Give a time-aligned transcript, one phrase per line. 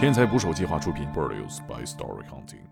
[0.00, 2.64] 天才捕手计划出品，Produced by Story Hunting。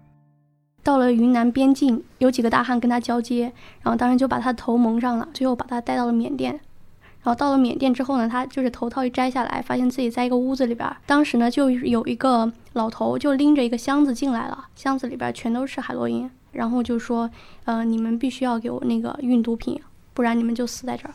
[0.82, 6.52] 到了云南边境，有几个大汉跟他交接，然后当时就把他头蒙上了，最后把他带到了缅甸。
[6.52, 10.90] 然后到了缅甸之后呢，他就是头套一摘下来，发现自己在一个屋子里边。
[11.04, 17.30] 当时呢，就有一个老头就拎着一个箱子进来了，箱子里边全都是海洛因，然后就说
[17.66, 19.78] ：“呃，你们必须要给我那个运毒品，
[20.14, 21.12] 不然你们就死在这儿。”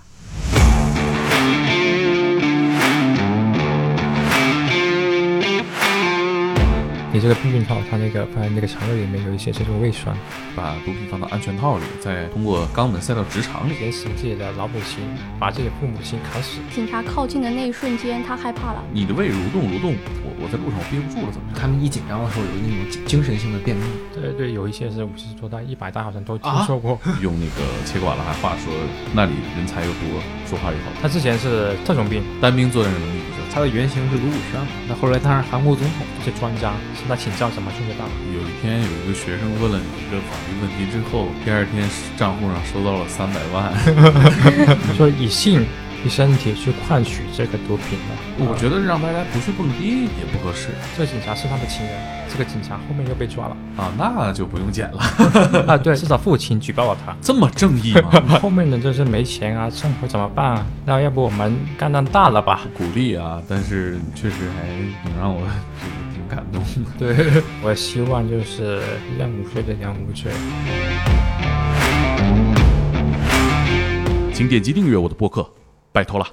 [7.13, 10.17] 你这个避孕套，它那个放在那个肠胃里面有一些这种胃酸，
[10.55, 15.03] 把毒品放到安全套里，再通过肛门塞到直肠里，连死自己的老母亲，
[15.39, 16.57] 把自己的父母亲砍死。
[16.73, 18.83] 警察靠近的那一瞬间，他害怕了。
[18.91, 21.53] 你的胃蠕动蠕动，我我在路上我憋不住了，怎么？
[21.53, 23.83] 他们一紧张的时候有那种精神性的便秘。
[24.23, 26.97] 对对，有一些是五十多代一百大，好像都听说过。
[27.21, 28.71] 用那个切管了还话说
[29.13, 30.91] 那里人才又多，说话又好。
[31.01, 33.43] 他之前是特种兵，单兵作战能力比较。
[33.53, 38.11] 他的原型是卢武铉，那后来他是韩国总统，这专家向他请教什么种这大麻。
[38.33, 41.87] 有一天有一个学生问了你一个法律问题之后，第二天
[42.17, 43.71] 账户上收到了三百万，
[44.95, 48.45] 说以性以身体去换取这个毒品的。
[48.45, 50.69] 我觉得让大家不去蹦迪也不合适。
[50.97, 51.93] 这个警察是他的情人，
[52.31, 54.99] 这个警察后面又被抓了啊，那就不用剪了
[55.67, 55.77] 啊。
[55.77, 58.39] 对，至少父亲举报了他，这么正义吗？
[58.41, 60.65] 后面的就是没钱啊，生活怎么办啊？
[60.85, 62.61] 那要不我们干干大了吧？
[62.77, 64.67] 鼓励啊，但是确实还
[65.07, 65.41] 挺让我
[66.13, 66.91] 挺感动的。
[66.97, 68.81] 对，我希望就是
[69.15, 70.31] 一样无罪的两无罪。
[74.33, 75.47] 请点击订阅我的播客，
[75.93, 76.27] 拜托了。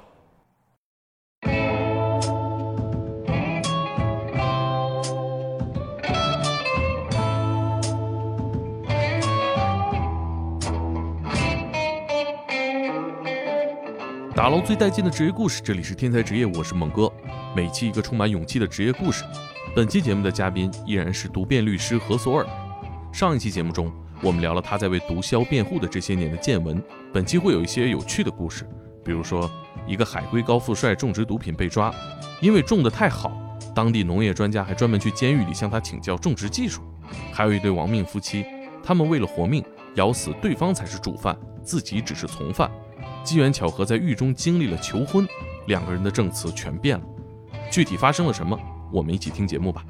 [14.33, 17.11] 打捞最带劲的职业故事，这里是天才职业，我是猛哥。
[17.55, 19.23] 每期一个充满勇气的职业故事。
[19.75, 22.47] 本期节目的嘉宾依然是毒辩律师何索尔。
[23.13, 26.81] 上一期节目中，我们聊了他在为毒枭辩护的这些年的见闻。
[27.13, 28.65] 本期会有一些有趣的故事，
[29.03, 29.49] 比如说
[29.87, 31.93] 一个海归高富帅种植毒品被抓，
[32.41, 33.31] 因为种的太好，
[33.73, 36.81] 当地农业专家还专门去监狱里向他请教种植技术。
[37.33, 38.45] 还有一对亡命夫妻，
[38.83, 39.63] 他们为了活命，
[39.95, 42.71] 咬死对方才是主犯，自己只是从犯。
[43.23, 45.27] 机缘巧合，在狱中经历了求婚，
[45.67, 47.05] 两个人的证词全变了。
[47.69, 48.57] 具体发生了什么？
[48.91, 49.85] 我们一起听节目吧。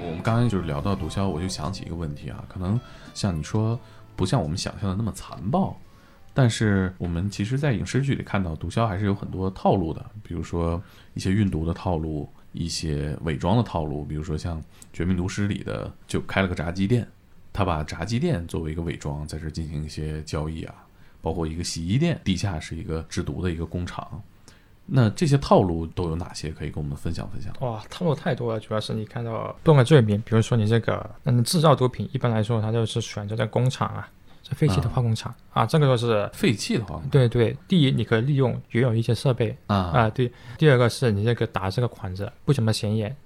[0.00, 2.80] 我们刚才就是聊到毒枭，我就想起一个问题啊，可能
[3.14, 3.78] 像你说，
[4.16, 5.76] 不像我们想象的那么残暴，
[6.34, 10.82] 但是我们其实，在影视剧里看到毒枭还是有很多套路的，比如说
[11.14, 14.60] 一些运毒的套路，一些伪装的套路，比如说像
[14.92, 17.06] 《绝命毒师》里的，就开了个炸鸡店。
[17.52, 20.74] 他把炸鸡店作为一个伪装，在这进行一些交易啊，
[21.20, 24.22] 包括一个洗衣店，地下是一个制毒的一个工厂。
[24.86, 26.50] 那这些套路都有哪些？
[26.50, 27.52] 可以跟我们分享分享？
[27.60, 34.08] 哇，套路太多了，主要是你看到不同的罪名，比如说你这个，嗯，制造毒品，一般来说它就是选择在工厂啊，
[34.42, 37.08] 在废弃的化工厂啊，这个就是废弃的化工。
[37.08, 40.30] 对对，第一，你可以利用原有一些设备啊啊，对。
[40.58, 43.16] 第二个是你这个打这个款子不怎么显眼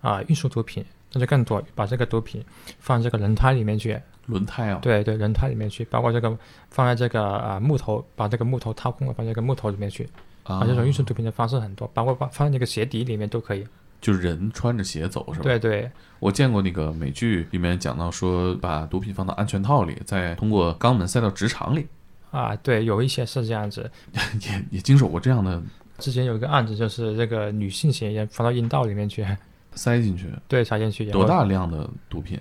[0.00, 0.84] 啊，运输毒品。
[1.12, 2.44] 那就更多，把这个毒品
[2.78, 3.98] 放这个轮胎里面去。
[4.26, 4.80] 轮胎啊？
[4.82, 6.36] 对对，轮胎里面去，包括这个
[6.68, 10.06] 放在这个啊木头，把这个木头掏空了，放这个木头里面去。
[10.46, 13.66] 啊，这种运输毒品的方式很多，包括放放在那个鞋底里面都可以。
[14.00, 15.44] 就是人穿着鞋走是吧？
[15.44, 15.90] 对对，
[16.20, 21.86] 我见过那个美剧里面讲到说，把毒品放到安全套里，再通过肛门塞到直肠里。
[22.30, 25.60] 啊，对，有一些是这样子， 也也经手过这样的。
[25.98, 29.26] 之前有一个案子，就是这个女性嫌疑人放到阴道里面去。
[29.72, 31.10] 塞进去，对，塞进去。
[31.10, 32.38] 多大量的毒品？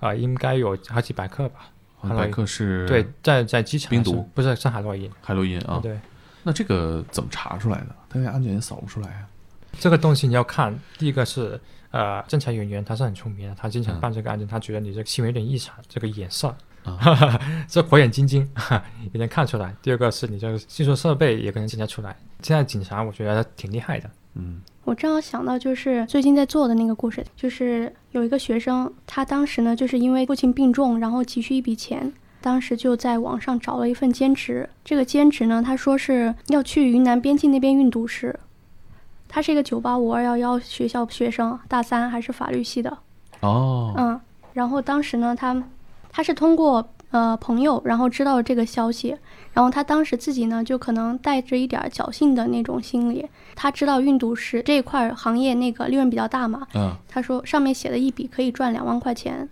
[0.00, 1.70] 啊，应该有好几百克吧。
[2.02, 2.86] 百克是？
[2.86, 3.90] 对，在在机场。
[3.90, 5.10] 冰毒不是上海洛因。
[5.22, 5.78] 海洛因啊。
[5.80, 5.98] 对。
[6.42, 7.86] 那这个怎么查出来的？
[8.08, 9.28] 他那安检也扫不出来啊。
[9.78, 18.48] 这个东西你要看，第一个是呃，侦查人员他是很聪明的，他经常办这个案件，他觉得你这个行为有点异常，这个眼色，啊 这火眼金睛
[19.12, 19.74] 也能看出来。
[19.82, 22.16] 第二个是你这个技术设备也可能检查出来。
[22.42, 24.10] 现在警察我觉得挺厉害的。
[24.34, 24.60] 嗯。
[24.84, 34.68] 我正好想到，就是最近在做的那个故事，就是有一个学生，他当时呢，就是因为父亲病重，然后急需一笔钱，当时就在网上找了一份兼职。
[34.84, 38.38] 这个兼职呢，他说是要去云南边境那边运毒时，
[39.28, 42.98] 他是一个九八五二幺幺学校学生，大三还是法律系的。
[43.40, 44.20] 哦，嗯，
[44.54, 45.62] 然后当时呢，他
[46.10, 46.88] 他是通过。
[47.12, 49.16] 呃，朋友，然后知道了这个消息，
[49.52, 53.26] 然后他当时自己呢，就可能带着一点侥幸的那种心理。
[53.56, 59.48] 他知道运毒师这一块行业那个利润比较大嘛，嗯，他说上面写的一笔可以赚两万块钱，然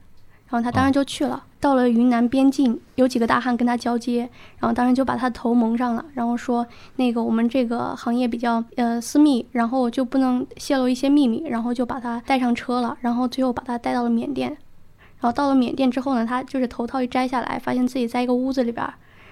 [0.50, 1.43] 后他当然就去了。
[1.60, 4.28] 到了云南边境，有几个大汉跟他交接，
[4.58, 6.64] 然后当时就把他头蒙上了，然后说
[6.96, 14.50] 那个我们这个行业比较呃私密，然后就不能泄露一些秘密，然后就把他带上车了，然后最后把他带到了缅甸，
[15.20, 18.88] 然后到了缅甸之后呢，他就是头套一摘下来，发现自己在一个屋子里边，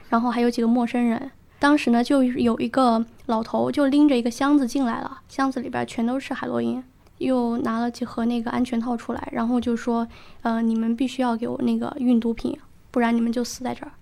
[0.08, 1.30] 然后还有几个陌生人，
[1.60, 6.82] 当时呢就有一个老头就拎着一个箱子进来了，箱子里边全都是海洛因。
[7.18, 10.06] 又拿了几盒那个安全套出来，然后就说
[10.42, 12.58] ：“呃，你们必须要给我那个运毒品，
[12.90, 13.92] 不然你们就死在这儿。”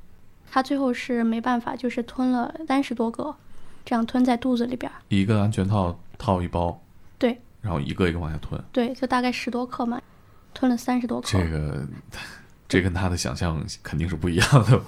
[0.50, 3.34] 他最后是没办法，就是吞了三十多个，
[3.84, 4.90] 这样吞在肚子里边。
[5.08, 6.80] 一个安全套套一包，
[7.18, 10.00] 对，然后一个一个往下吞，对，就大概十多克嘛，
[10.52, 11.26] 吞了三十多克。
[11.26, 11.86] 这个，
[12.68, 14.80] 这跟他的想象肯定是不一样的。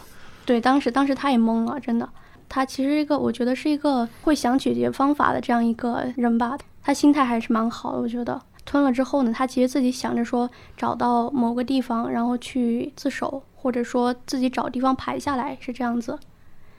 [0.45, 2.09] 对，当时当时他也懵了，真的。
[2.49, 6.57] 他其实一个，我觉得是一个会想解决方法的这样一个人吧。
[6.87, 16.17] 他心态还是蛮好的，我觉得吞了之后呢，他其实自己想着说找到某个地方，然后去自首，或者说自己找地方排下来，是这样子。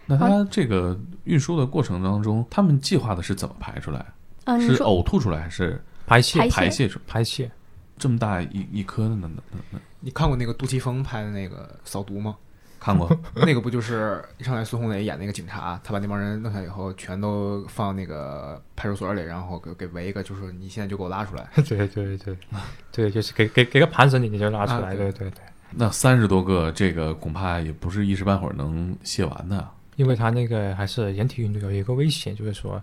[0.06, 4.06] 那他这个运输的过程当中，他们计划的是怎么排出来？
[4.46, 6.40] 嗯，是呕吐出来还是排泄？
[6.48, 7.52] 排泄出排泄。
[7.98, 9.30] 这么大一一颗的呢？
[9.36, 12.38] 那那那，你看过那个杜琪峰拍的那个扫毒吗？
[12.80, 21.50] 看过 那个不就是一上来孙红雷演那个警察，他把那帮人弄下以后，全都放那个派出所里，然后给给围一个，就是你现在就给我拉出来。
[21.56, 22.38] 对对对，
[22.92, 24.96] 对，就是给给给个盘子你你就拉出来。
[24.96, 25.42] 对对对。
[25.72, 29.68] 那三十多个，这个恐怕也不是一时半会儿能卸完的。
[29.98, 32.82] 因为他那个还是人体运动有一个危险，就是说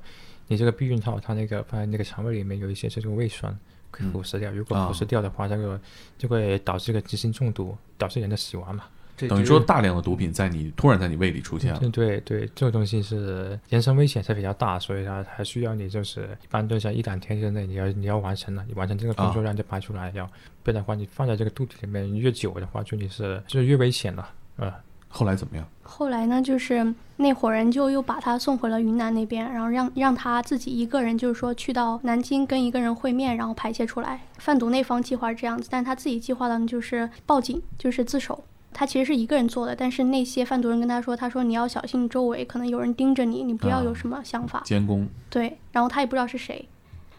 [0.49, 3.57] 你这个避孕套它那个放在那个肠胃里面有一些这种胃酸
[3.91, 5.81] 可以腐蚀掉，如果腐蚀掉的话，这个
[6.19, 8.85] 就会导致一个急性中毒，导致人的死亡嘛。
[9.17, 11.79] 等于说，大量的毒品在你突然在你胃里出现了。
[11.91, 20.27] 对对，这个东西是人身危险是比较大，所以它还需要你就是一般都在一两天之内你要你要完成了，你完成这个工作量就排出来，要
[20.63, 24.29] 不然的话你放在这个肚子里面越久的话，就你是就是越危险了。
[24.57, 24.73] 呃，
[25.09, 25.65] 后来怎么样？
[25.83, 34.21] 后来呢，就是那伙人就又把他送回了云南那边，然后让让他自己一个人，就是说去到南京跟一个人会面，然后排泄出来。
[34.39, 38.43] 贩毒那方计划是这样子，但他自己计划的就是报警，就是自首。
[38.75, 45.09] 他其实是一个人做的，但是那些贩毒人跟他说：“他说你要小心周围，可能有人盯着你，你不要有什么想法。”监工。
[45.31, 46.69] 对，然后他也不知道是谁。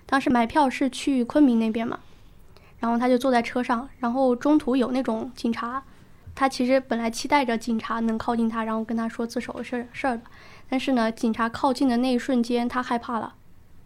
[0.06, 1.98] 当时买票是去昆明那边嘛，
[2.80, 5.81] 然后他就坐在车上，然后中途有那种警察，
[6.36, 10.24] 他其实本来期待着警察能靠近他，然后跟他说自首的事事儿的，
[10.69, 13.34] 但是呢，警察靠近的那一瞬间，他害怕了，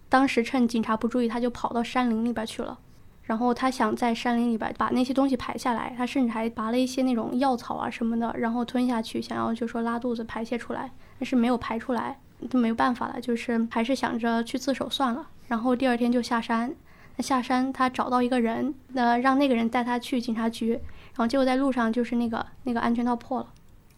[0.10, 2.80] 当时趁警察不注意，他就跑到山林里边去了。
[3.30, 10.90] 然后他想在山林里边把那些东西排下来，他甚至还拔了一些那种药草啊什么的，然后吞下去，想要就说拉肚子排泄出来，
[11.20, 15.28] 但是没有排出来，就没有办法了，就是还是想着去自首算了。
[15.48, 16.74] 然后第二天就下山，
[17.18, 23.48] 那下山他找到一个人，那让那个人带他去警察局，然后结果在路上就是那个那个安全套破了，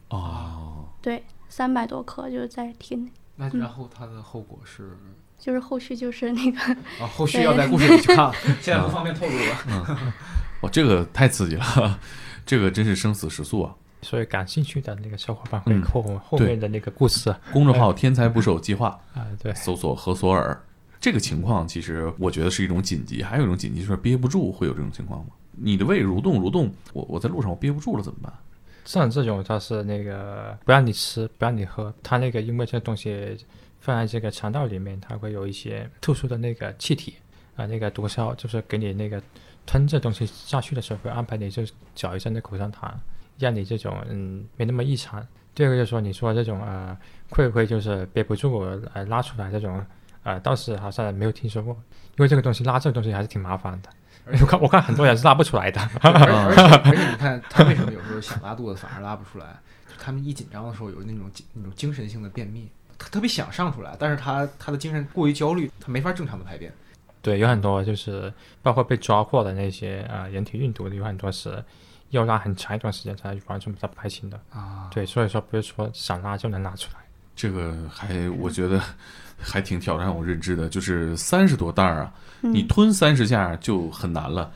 [0.09, 3.09] 哦，对，三百多克就是在体内。
[3.37, 4.97] 那然后他的后果是？
[5.41, 6.59] 就是后续就是那个
[7.03, 9.57] 啊， 后续要在故事里去看， 现在不方便透露了。
[9.67, 10.13] 嗯，
[10.61, 11.99] 哇，这个太刺激了，
[12.45, 13.73] 这个真是生死时速啊！
[14.03, 20.59] 所以感兴趣的那个小伙伴会后后面的那个故事，公众号“天才捕手计划 ”啊，对，搜索何索尔。
[20.99, 25.31] 这个情况其实我觉得是一种紧急，还有一种紧急就是憋不住，会有这种情况吗？
[25.57, 28.31] 你的胃蠕动蠕动，我我在路上我憋不住了怎么办？
[28.85, 33.35] 像这种它是那个不让你吃，不让你喝，它那个因为这东西。
[33.81, 37.15] 放在这个肠道里面，它会有一些特殊的那个气体
[37.57, 39.21] 啊，那个毒枭就是给你那个
[39.65, 42.97] 吞这东西下去的时候，会安排你就嚼一下那口香糖，
[43.37, 45.25] 让你这种嗯没那么异常。
[45.53, 46.97] 第二个就是说，你说这种呃
[47.29, 48.59] 会不会就是憋不住
[48.93, 49.85] 呃拉出来这种
[50.23, 51.73] 呃，倒是好像没有听说过，
[52.17, 53.89] 因为这个东西拉这个东西还是挺麻烦的。
[54.39, 55.81] 我看我看很多人是拉不出来的。
[55.99, 56.25] 而且
[56.91, 59.47] 而且你看他为什么有时候想拉肚子反而拉不出来？
[59.87, 62.69] 就他们一紧张的时候有那种那种精神性的便秘。
[63.01, 66.71] 他特别想上出来，但是他他的精神过于焦虑，他没法正常的排便。
[67.23, 68.31] 对，有很多就是
[68.61, 71.63] 包括被抓获的那些啊人体运毒的，有很多是
[72.11, 74.87] 要拉很长一段时间才完全把它排清的啊。
[74.91, 76.99] 对，所以说不是说想拉就能拉出来。
[77.35, 78.79] 这个还我觉得
[79.39, 84.51] 还挺挑战我认知的，就是三十多袋儿啊，你吞三十下就很难了。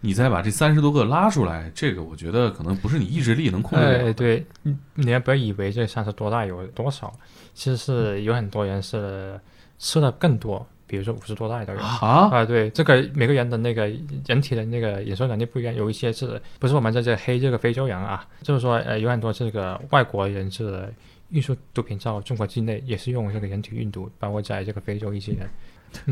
[0.00, 4.04] 你再把这三十多个拉出来，这个我觉得可能不是你意志力能控制的。
[4.04, 7.12] 哎，对，你你也不要以为这三十多袋有多少？
[7.54, 9.40] 其实是有很多人是
[9.78, 13.90] 吃的更多，比如说五十多袋的人啊啊，对，这个每个人的那个
[14.26, 18.26] 人体的那个忍受能力不一样，有一些是不是我们在这黑这个非洲人啊？
[18.42, 20.92] 就是说，呃，有很多这个外国人是
[21.30, 25.48] 运输毒品到中国境内，也是用这个人体运毒，包括在这个非洲一些人。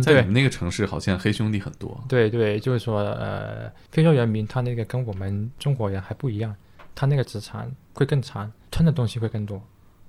[0.02, 2.02] 在你们那个城市，好像黑兄弟很多。
[2.08, 6.54] 对对，就是说，呃，非洲人民他那个跟我们中国人还不一样，
[6.94, 9.62] 他那个职长会更长，吞的东西会更多。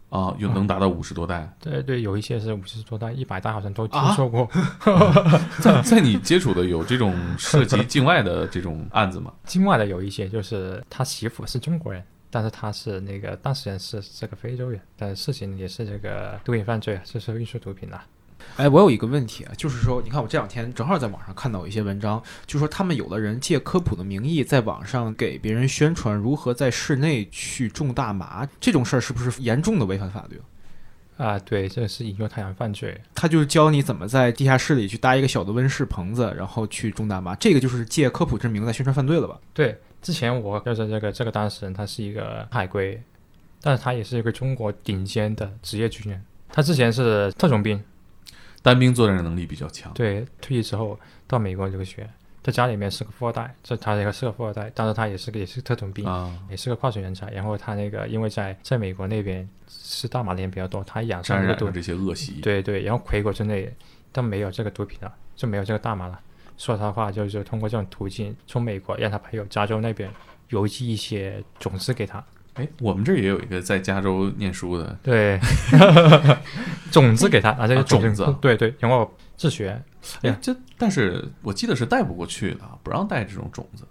[0.10, 1.52] 啊，有能达到五十多代。
[1.60, 4.48] 对对，有一些是五十多代、一百代，好像都听啊说过。
[5.60, 9.34] 在在你接触的有这种涉及境外的这种案子吗？
[9.44, 18.00] 境外的有一些就是他媳妇是中国人，但是他是那个当事人是这个非洲人，但事情也是这个毒品犯罪，就是运输毒品的。
[18.58, 30.42] 哎，我有一个问题啊，就是说，你看我这两天正好在网上看到一些文章，就说他们有的人借科普的名义，在网上给别人宣传如何在室内去种大麻，这种事儿是不是严重的违反法律？
[31.18, 33.00] 啊，对，这是引诱他人犯罪。
[33.14, 39.40] 他就是教你怎么在地下室里去搭一个小的温室棚子，然后去种大麻，这个就是借科普之名在宣传犯罪了吧？
[39.54, 43.02] 对，之前我就是这个这个当事人，他是一个海归，
[43.62, 47.82] 但是他也是一个中国顶尖的职业军人，他之前是特种兵，
[48.66, 49.94] 单兵作战能力比较强。
[49.94, 52.10] 对，退役之后到美国留学，
[52.42, 57.30] 在家里面是个富二代，这他这个是个富二代，但是他也是个也是特种兵，啊，也是个跨水人才。
[57.30, 62.42] 然后他那个因为在在美国那边吃大麻的人比较多，他养上了这些恶习。
[62.42, 63.72] 对对，然后回国之内
[64.12, 66.20] 都没有这个毒品了，就没有这个大麻了。
[66.58, 70.10] 说他话就是通过这种途径从美国让他朋友加州那边
[70.50, 75.40] 邮寄一些种子给他，哎，我们这儿也有一个在加州念书的，对，
[76.92, 79.82] 种子给他，拿这个啊种种子对对，然后自学，
[80.22, 83.84] 哎，这但是我记得是带不过去的，不让带这种种子，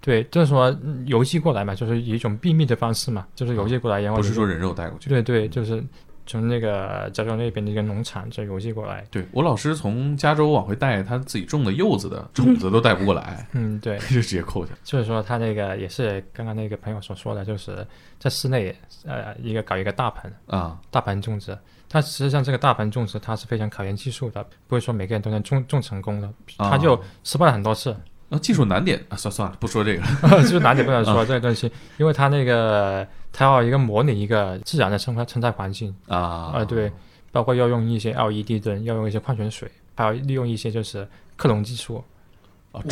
[0.00, 5.08] 对，就是说嗯邮寄过来嘛，就是以一种秘密的方式嘛，就是邮寄过来，然后你不是说人肉带过去。
[5.08, 5.82] 对对，就是
[6.26, 9.04] 从那个加州那边的一个农场就邮寄过来。
[9.10, 14.72] 对我老师从加州往回带他自己种的柚子的种子都带不过来， 嗯，对，就直接扣下。
[14.84, 17.86] 就是说他那个也是刚刚那个朋友所说的，就是
[18.18, 18.74] 在室内
[19.04, 21.56] 呃一个搞一个大盆啊，大盆种植，
[21.88, 27.96] 它实际上这个大盆种植它是非常考验技术的，不会说每个人都能种种成功的，啊他就失败了很多次。
[28.28, 30.02] 那技术难点啊，算算了，不说这个。
[30.42, 36.92] 技术难点不能说 这个东西，因为他那个它要一个模拟一个自然的生态生态环境啊啊、对，
[37.30, 42.04] 包括要用一些 LED 灯，要用一些矿泉水，还要利用一些就是克隆技术。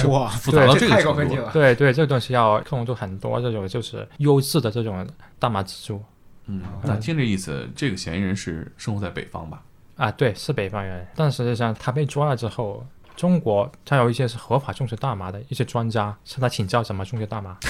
[0.09, 1.51] 哇复杂到这个程度太高科技了。
[1.53, 5.07] 对对，这个东西要克隆出很多这种就是优质的这种
[5.39, 6.03] 大麻植株
[6.47, 9.63] 嗯，那听这意思，这个嫌疑人是生活在北方吧？
[9.97, 12.85] 啊，对，是北方人，但实际上他被抓了之后。
[13.21, 17.55] 中国，它有一些是合法种植大麻的一些专家向他请教怎么种植大麻。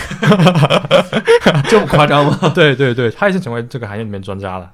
[1.68, 2.38] 这么夸张吗？
[2.54, 4.72] 对对对，他已经成为这个行业里面专家了。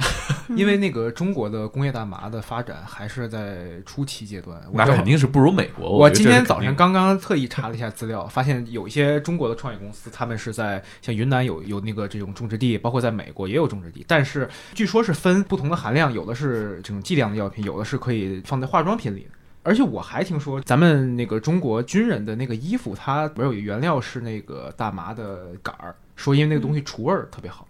[0.54, 5.90] 因为那个中国的工业大麻的发展还是在初期阶段，那肯定是不如美国。
[5.90, 19.37] 我今天早上刚刚特意查了一下资料，发现有一些中国的创业公司，他们是在像云南有有那个这种种植地，包括在美国也有种植地，但是据说是分不同的含量，有的是这种剂量的药品，有的是可以放在化妆品里的。
[19.68, 27.68] 而且我还听说，咱们那个中国军人的那个衣服，它里边有原料是那个大麻的杆儿，说因为那个东西除味儿特别好。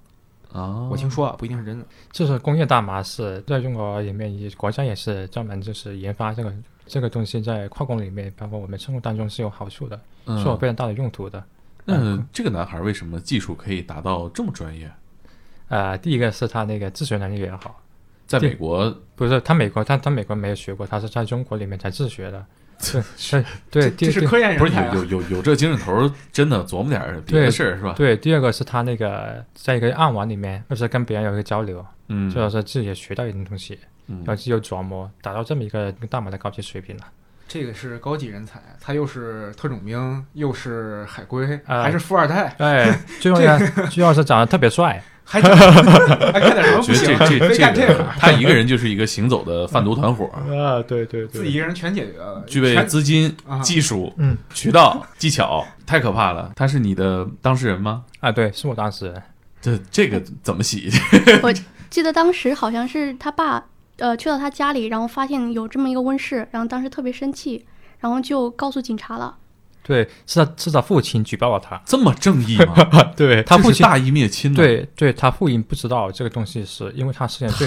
[0.53, 1.85] 啊，我听说啊，不一定是真的。
[2.13, 6.53] 就是工业大麻是在中国里面，也国家也是专门就是研发这个
[6.87, 11.43] 这个东西，在化工里面，包括我们生活当中是有好处的，嗯是有非常大的用途的。
[11.85, 14.89] 那这个男孩为什么技术可以达到这么专业？
[15.69, 17.83] 呃，第一个是他那个自学能力也好，
[18.29, 22.47] 在美国，不是他美国他他美国没有学过，他是在中国里面才自学的。
[22.81, 23.03] 对
[23.73, 27.93] 对对，这是科研不是人才啊有有有有这精神头儿，真的琢磨点儿别的事儿是吧？
[27.97, 37.03] 对，第二个是他那个在一个暗网里面，就是跟别人有一个交流，嗯，就是自己也学到一点东西，嗯然后自己有琢磨，达到这么一个大马的高级水平了。
[37.49, 47.19] 这个是高级人才，他又是特种兵，又是海归，啊还是富二代，哎， 最重要最重要是长得特别帅，还还干点什么不我觉得行？
[47.19, 50.25] 这这非干这个，他一个人就是一个行走的贩毒团伙，
[50.57, 56.51] 啊，对对自己一个人全解决了，具备资金啊、技术、嗯渠道、技巧，太可怕了。
[56.57, 58.05] 他是你的当事人吗？
[58.21, 59.23] 啊，对，是我当事人。
[59.61, 60.91] 这这个怎么洗？
[61.43, 61.53] 我
[61.91, 63.63] 记得当时好像是他爸，
[63.99, 67.67] 呃，去到他家里，然后发现有这么一个温室，然后当时特别生气，
[67.99, 69.37] 然后就告诉警察了。
[69.89, 71.81] 对，是他是他父亲举报了他。
[71.87, 72.75] 这么正义吗？
[73.17, 74.57] 对他父亲，大义灭亲呢。
[74.57, 77.67] 对对，他父亲不知道这个东西是因为他涉嫌罪，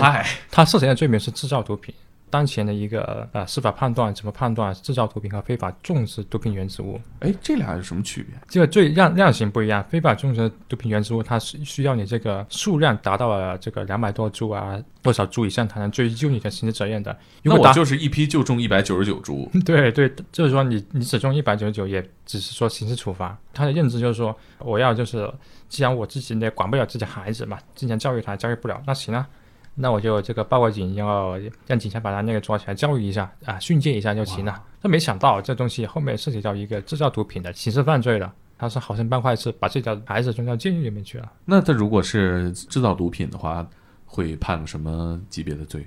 [0.51, 1.91] 他涉嫌的罪名是制造毒品。
[2.31, 6.99] 当前的一个呃司法判断怎么判断制造毒品和非法种植毒品原植物？
[7.19, 8.35] 哎，这俩有什么区别？
[8.47, 17.15] 这个最量量刑不一样，非法种植毒品原植物它是需要你这个数量达到了这个两百多株啊，多少株以上才能追究你的刑事责任的。
[17.43, 23.37] 如果那我就是一批就种一百九十九株， 对对，就是说你你只种一百九十九，也只是说刑事处罚。
[23.53, 25.29] 他的认知就是说，我要就是，
[25.67, 29.27] 既然我自己也管不了自己孩子嘛，经常教育他教育不了，那行啊，
[29.75, 31.35] 那我就这个报个警，然后
[31.65, 34.61] 让警察把他那个抓起来教育一下啊，训诫一下就行了。
[34.81, 38.33] 他没想到这东西后面涉及到一个制造毒品的刑事犯罪了。
[38.57, 41.31] 他是好心办坏事，把自己的孩子送到监狱里面去了。
[41.45, 43.67] 那他如果是制造毒品的话，
[44.05, 45.81] 会判什么级别的罪？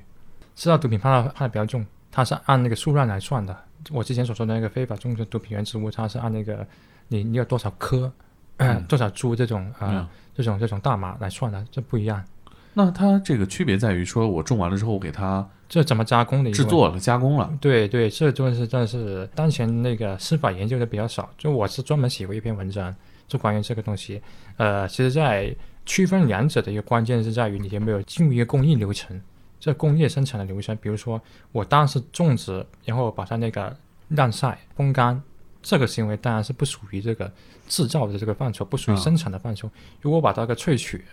[0.56, 3.56] 制造毒品判的判的比较重，他是按那个数量来算的。
[3.92, 6.66] 我之前所说的那个非法种植毒品原植物，它是按那个
[7.06, 8.12] 你你有多少颗、
[8.88, 12.24] 多少株这种啊、嗯这种这种大麻来算的，这不一样。
[12.75, 16.50] 那它这个区别在于说，我种完了之后，我给它这怎么加工的？
[16.50, 17.52] 制作了、加工了。
[17.61, 21.31] 对对，这就是真的是当前那个司法研究的比较少。
[21.38, 22.95] 就我是专门写过一篇文章，
[23.28, 24.21] 就关于这个东西。
[24.57, 25.54] 呃，其实，在
[25.87, 29.21] 区分两者的一个关键是在于你有没有进入一个工艺流程，
[29.61, 30.76] 这工业生产的流程。
[30.78, 31.21] 比如说，
[31.52, 33.76] 我当时种植，然后把它那个
[34.09, 35.23] 晾晒、风干，
[35.62, 37.31] 这个行为当然是不属于这个
[37.69, 39.71] 制造的这个范畴，不属于啊生产的范畴。
[40.00, 41.04] 如果把它给萃取，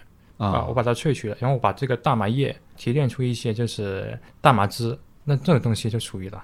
[0.41, 6.43] 啊，啊我把它萃取了，然后我把这个大麻叶提炼出一些就是大麻汁，那这个东西就属于了。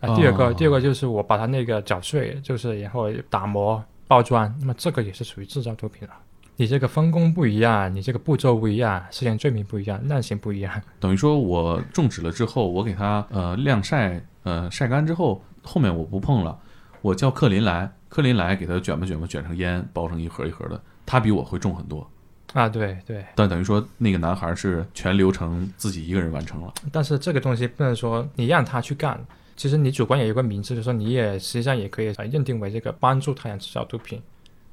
[0.00, 6.14] 啊，第二个，哦第二个就是我把它那个搅碎，就是然后打磨包装，那么这个也是属于制造毒品了。
[6.56, 10.82] 你这个分工不一样，你这个步骤不一样，涉嫌罪名不一样，量刑不一样。
[10.98, 16.58] 等于说我种植了之后，我给它呃晾晒，呃晒干之后，后面我不碰了，
[17.00, 22.08] 我叫克林来，克林来给它卷吧卷吧卷成烟，包成一盒一盒的，他比我会重很多。
[22.54, 26.72] 啊，对对，但等于说那个男孩是全流程自己一个人完成了。
[26.90, 29.18] 但是这个东西不能说你让他去干，
[29.54, 34.20] 其实你主观也有个名字，就是说你也实际上也可以呃认定为这个帮助他人制造毒品，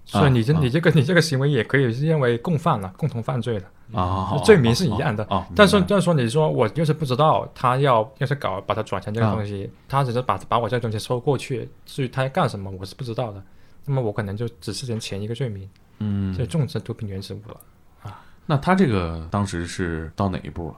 [0.06, 3.66] 所以你这、啊你这个你这个行为也可以认为共犯了，共同犯罪了。
[3.94, 5.46] 啊，罪名是一样的啊。
[5.56, 13.44] 但是但是说你说我就是不知道他要要是搞把它转成这个啊东西，他只是把把我这个东西收过去，至于他要干什么我是不知道的。
[13.86, 17.60] 那么我可能就只是成前一个罪名，嗯就，种植毒品原植物了
[18.04, 18.24] 啊。
[18.46, 20.76] 那他这个当时是到哪一步了？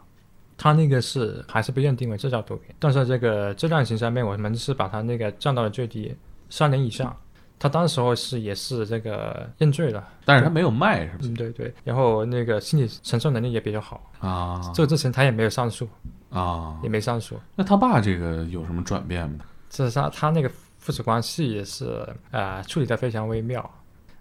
[0.57, 6.15] 他那个是还是被认定为制造毒品，但是这个质量刑上面我们是把他那个降到了最低
[6.49, 7.15] 三年以上。
[7.59, 11.29] 他当时候是也是这个认罪了，但是他没有卖，是不是？
[11.29, 15.89] 嗯对对，然后那个心理承受能力也比较好，啊，这个之前他也没有上诉，
[16.29, 17.35] 啊也，没上诉。
[17.55, 19.39] 那他爸这个有什么转变吗？
[19.71, 23.67] 这是他他那个父子关系也是呃处理的非常微妙，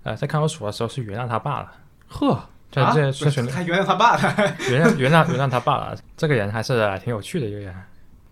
[0.06, 1.72] 呃，在看守所的时候是原谅他爸了，
[2.06, 2.92] 呵，这啊？
[2.94, 4.34] 这这选他原谅他爸了，
[4.70, 7.74] 原谅原谅原谅他爸了，这个人还是呃挺有趣的一个人。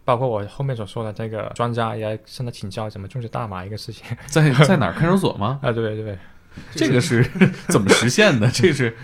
[0.04, 4.04] 包括我后面所说的这个专家也向他请教怎么种植大麻一个事情。
[4.28, 4.92] 在在哪儿？
[4.92, 5.58] 看守所吗？
[5.62, 6.16] 啊，对对，
[6.76, 7.24] 这个是
[7.68, 8.46] 怎么实现的？
[8.52, 8.96] 这是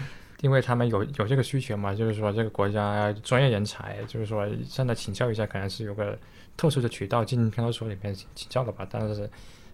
[0.42, 6.16] 因为他们有有这个需求嘛，就是说这个国家专业人才，就是说向他请教一下，可能是有个
[6.56, 9.28] 特殊的渠道进看守所里面请请教的吧，但是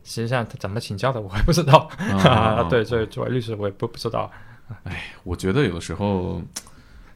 [0.06, 1.90] 实际上他怎么请教的我还不知道，
[2.24, 4.30] 啊 对，这作为律师我也不不知道。
[4.84, 6.40] 哎我觉得有的时候，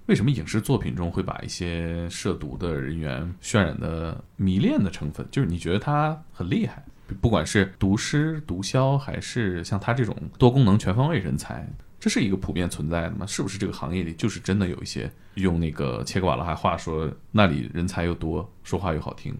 [0.06, 6.84] 为什么影视作品中会把一些涉毒的人员渲染的迷恋的成分，就是你觉得他很厉害，
[7.20, 11.66] 不管是毒师、毒枭，还是像他这种多功能全方位人才，
[12.00, 13.26] 这是一个普遍存在的吗？
[13.26, 19.36] 是不是这个行业里就是真的有一些用那个切格瓦拉话说，那里人才又多，说话又好听，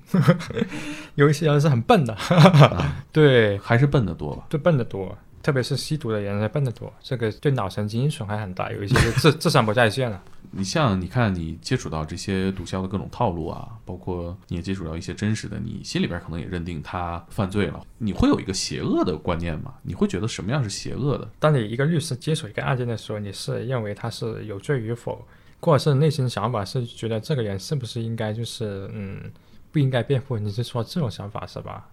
[1.16, 2.16] 有一些人是很笨的，
[3.10, 4.44] 对，还是笨的多吧？
[4.50, 10.22] 对笨的多，特别是吸毒的人笨得多，这个对脑神经损害很大，有一些就智智商不在线了。
[10.52, 19.74] 你像你看，你接触到这些毒枭的各种套路啊，包括你也接触到一些真实的，你心里边可能也认定他犯罪了，你会有一个邪恶的观念吗？
[19.82, 21.28] 你会觉得什么样是邪恶的？
[21.38, 25.24] 当你一个律师接手一个案件的时候，你是认为他是有罪与否，
[25.60, 29.30] 或者是内心想法是觉得这个人是不是应该就是嗯
[29.70, 30.36] 不应该辩护？
[30.36, 31.88] 你是说这种想法是吧？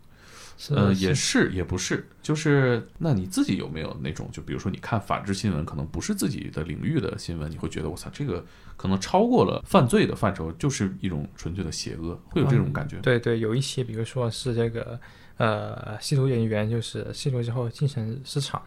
[0.59, 8.43] 是呃，也是也不是，就是那你自己有没有那种，就比如说你看法制新闻，可能不是自己的领域的新闻，你会觉得我操，这个
[8.75, 12.97] 可能超过了犯罪的范畴，就是一种纯粹的邪恶，会有这种感觉？
[13.01, 14.99] 对对，有一些比如说是这个
[15.37, 18.59] 呃吸毒人员，就是吸毒之后精神失常，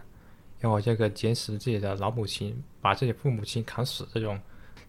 [0.61, 4.40] 然后这个劫持自己的老母亲，把自己父母亲砍死这种，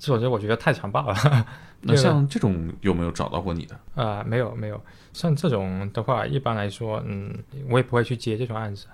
[0.01, 1.15] 这种就我觉得太残暴了。
[1.81, 3.79] 那像这种有没有找到过你的？
[3.93, 4.81] 啊、 没有没有，
[5.13, 7.31] 像这种的话，一般来说，嗯，
[7.69, 8.87] 我也不会去接这种案子。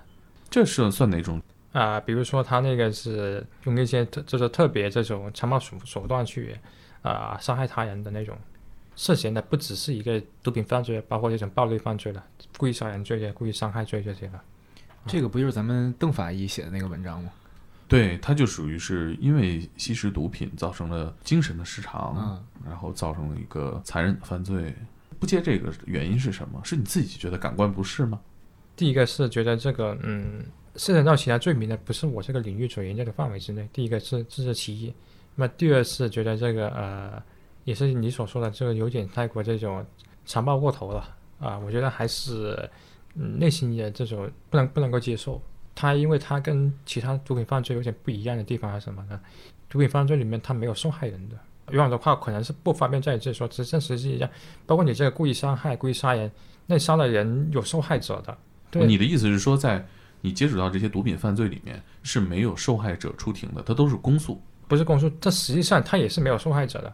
[0.50, 1.40] 这是算哪种？
[1.72, 6.54] 啊、比如说他那个是用一些特就是特别这种残暴手手段去
[7.00, 8.36] 啊、伤害他人的那种，
[8.94, 12.22] 涉嫌的不只是一个毒品犯罪，包括这种暴力犯罪了，
[12.58, 14.42] 故意杀人罪的、故意伤害罪这些了。
[15.06, 17.30] 这个不就是咱们邓法医写的那个文章吗？
[17.88, 24.74] 对，他就属于是因为吸食毒品造成了精神的失常，嗯，然后造成了一个残忍的犯罪。
[25.18, 26.60] 不接这个原因是什么？
[26.62, 28.20] 是你自己觉得感官不适吗？
[28.76, 30.44] 第一个是觉得这个嗯，
[30.76, 34.94] 涉及到其他罪名的不是我这个领域所研究的范围之内，第一个是这是其一。
[35.34, 37.22] 那么第二是觉得这个呃，
[37.64, 39.84] 也是你所说的这个有点太过这种
[40.26, 42.68] 残暴过头了啊，我觉得还是
[43.14, 45.40] 嗯内心的这种不能不能够接受。
[45.80, 49.20] 它因为它跟其他毒品犯罪有点不一样的地方是什么呢？
[49.68, 51.36] 毒品犯罪里面它没有受害人的，
[51.70, 54.28] 有样的话可能是不方便在这里说，只是实际上，
[54.66, 56.28] 包括你这个故意伤害、故意杀人，
[56.66, 58.36] 那杀了人有受害者的。
[58.72, 59.86] 对，你的意思是说，在
[60.20, 64.42] 你接触到这些毒品犯罪里面是没有受害者出庭的，它都是公诉。
[64.66, 66.92] 不是公诉，这实际上他也是没有受害者的。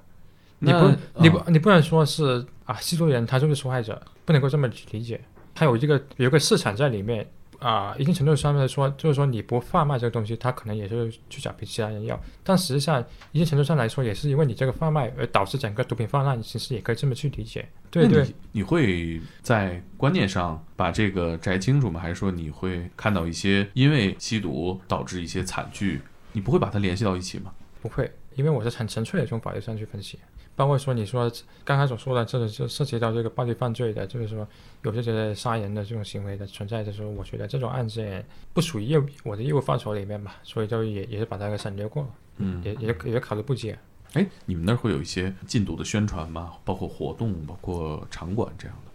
[0.59, 5.19] 你那不，你不啊，你不能说是啊，吸毒人他就是受害者，不能够这么去理解。
[5.55, 7.27] 他有一个有一个市场在里面
[7.65, 12.21] 啊，一定程度上面说，就是说你不贩卖这个东西，他可能也是去找比其他人要。
[12.43, 17.67] 但实际上，一定程度上来说，也是因为你这个贩卖而导致整个毒品泛滥，其实也可以这么去理解。
[17.91, 21.99] 对对，你你会在观念上把这个摘清楚吗？
[21.99, 27.51] 还是说你会看到一些因为吸毒导致一些惨剧，你不会把它联系到一起吗？
[27.85, 30.19] 不会，因为我是很纯粹的从法律上去分析，
[30.57, 31.31] 包括说你说
[31.65, 34.49] 刚才所说的，这个就涉及到这个暴力犯罪的，就是说
[34.81, 43.79] 有这些杀人的这种行为的存在的时候，我觉得这种案件不属于业务我的业务范畴里面吧，所以就也也是把它给省略过了，嗯，也也也考虑不接。
[44.15, 46.55] 哎，你们那儿会有一些禁毒的宣传吗？
[46.65, 48.91] 包括活动，包括场馆这样的，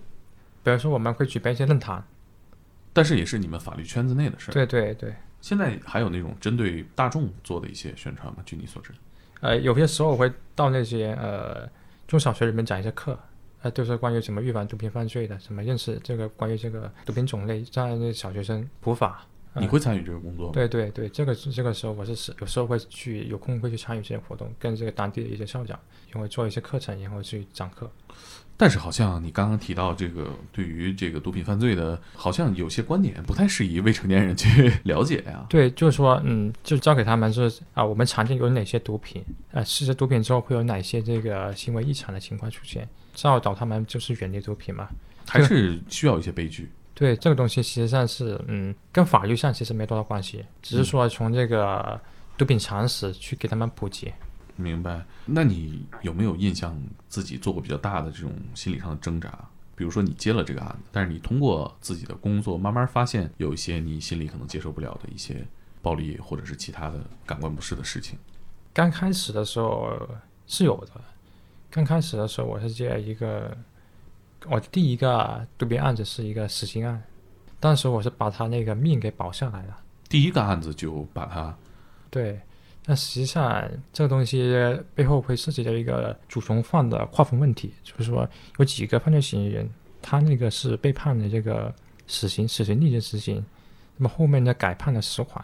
[0.63, 2.03] 比如说我们会举办一些论坛，
[2.91, 4.53] 但是也是你们法律圈子内的事儿。
[4.53, 8.37] 对对对，现在还有那种针对大众做的一些宣传吗？
[8.45, 8.91] 据你所知？
[9.41, 11.69] 呃，有些时候我会到那些呃
[12.07, 13.17] 中小学里面讲一些课，
[13.61, 19.25] 呃，就是关于怎么预防毒品犯罪的，怎么认识这个关于这个毒品种类，让那个小学生普法。
[19.53, 20.51] 呃你会参与这个工作吗？
[20.53, 25.79] 对对对，这个这个时候我是是有时候会去有空会去参与这些活动，跟这个当地的一些校长，
[26.13, 27.89] 也会做一些课程，然后去讲课。
[28.61, 35.45] 但是好像你刚刚提到这个对于这个毒品犯罪的，好像有些观点不太适宜未成年人去 了解呀。
[35.47, 44.89] 对，就是说，嗯，就教给他们是啊，我们常见有哪些毒品，呃，吸食毒品之后会有哪些这个行为异常的情况出现，教导他们就是远离毒品嘛。
[45.25, 46.69] 还是需要一些悲剧。
[46.93, 51.97] 对这个东西，实际上是嗯，跟法律上其实没多大关系，只是说从这个
[52.37, 54.11] 毒品常识去给他们普及。
[54.61, 55.05] 明白？
[55.25, 59.47] 那你有没有印象自己做过比较大的这种心理上的挣扎？
[59.75, 65.47] 比如说你接了这个案子，但是你通过自己的工作慢慢发现有一些你心里可能接受不了的一些
[65.81, 68.19] 暴力或者是其他的感官不适的事情。
[68.73, 69.89] 刚开始的时候
[70.45, 70.91] 是有的，
[71.71, 73.55] 刚开始的时候我是接一个，
[74.47, 77.01] 我第一个毒品案子是一个死刑案，
[77.59, 79.77] 当时我是把他那个命给保下来了。
[80.09, 81.55] 第一个案子就把他
[82.09, 82.41] 对，
[82.85, 84.51] 但实际上这个东西
[84.95, 89.69] 背后会涉及到一个主从犯的划分问题，就是说有几个犯罪嫌疑人，
[90.01, 91.73] 他那个是被判的这个
[92.07, 93.45] 死刑，死刑立即执行，
[93.97, 95.43] 那么后面呢改判了死缓，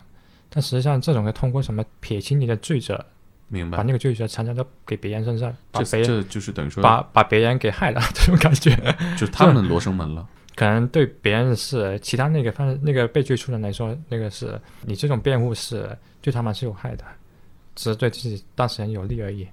[0.49, 3.05] 但实际上这种要通过什么撇清你的罪责，
[3.47, 3.83] 明白把？
[3.83, 8.75] 那个罪责强加到给别人身上，把别人这这就是等于说，把把别人给害了， 这种感觉，
[9.17, 10.27] 就是他们罗生门了。
[10.55, 17.03] 可能对别人是其他那个犯那个被追诉人来说，那个是你这种辩护是对他们是有害的，
[17.75, 19.47] 只是对自己当事人有利而已。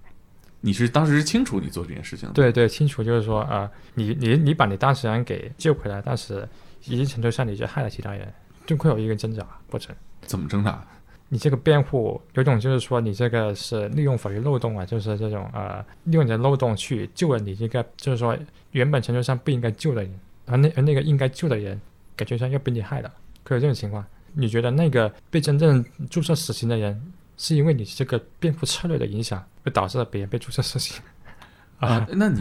[0.60, 6.48] 你是当时是清楚你做这件事情的，对对，清楚就是说啊、呃你你你把你当事人给救回来，但是
[6.84, 8.32] 一定程度上你就害了其他人，
[8.64, 9.94] 就会有一个挣扎过程。
[10.22, 10.82] 怎么挣扎？
[11.28, 18.38] 你这个辩护有种就是说你这个是利用法律漏洞啊，就是这种呃利用你的漏洞去救了你这个就是说
[18.70, 21.80] 原本程度上不应该救的人，而那而那个应该救的人
[22.14, 23.12] 感觉上又被你害了，
[23.44, 24.04] 会有这种情况。
[24.34, 27.00] 你觉得那个被真正注射死刑的人，
[27.42, 31.02] 是因为你这个辩护策略的影响，会导致了别人被注射死刑
[31.80, 32.40] 啊，那你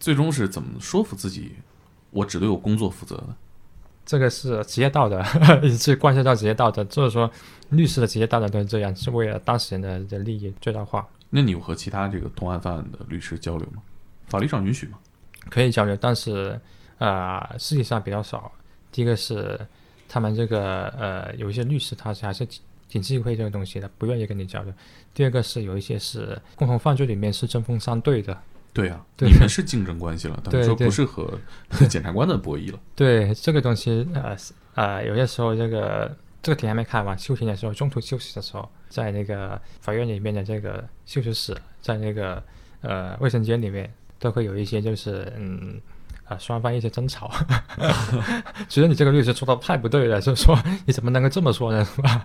[0.00, 1.54] 最终是怎么说服自己，
[2.10, 3.28] 我只对我工作负责的？
[4.04, 5.22] 这个是职业道德，
[5.78, 7.30] 是贯彻到职业道德，就是说
[7.68, 11.06] 律师的职业道德都是这样，是为了当事人的的利益最大化。
[11.30, 13.80] 那你有和其他这个同案犯的律师交流吗？
[14.26, 14.98] 法律上允许吗？
[15.48, 16.60] 可以交流，但是
[16.98, 18.50] 呃，实际上比较少。
[18.90, 19.60] 第一个是
[20.08, 22.44] 他们这个呃，有一些律师他是还是
[22.88, 24.72] 挺挺忌讳这个东西的，不愿意跟你交流。
[25.14, 28.36] 第二个是有一些是共同犯罪里面是针锋相对的，
[28.72, 32.80] 对啊，对你们是竞争关系了，等于对对说不是和检察官的博弈了。
[32.96, 42.42] 对这个东西，呃是呃，有些时候这个这个庭还没开完，休庭的时候，中途休息的时候，在那个法院里面的这个休息室，在那个
[42.80, 45.80] 呃卫生间里面，都会有一些就是嗯。
[46.28, 47.30] 啊，双方一些争吵，
[48.68, 52.24] 觉得你这个律师说的太不对了，就是说你怎么能够这么说呢，是吧？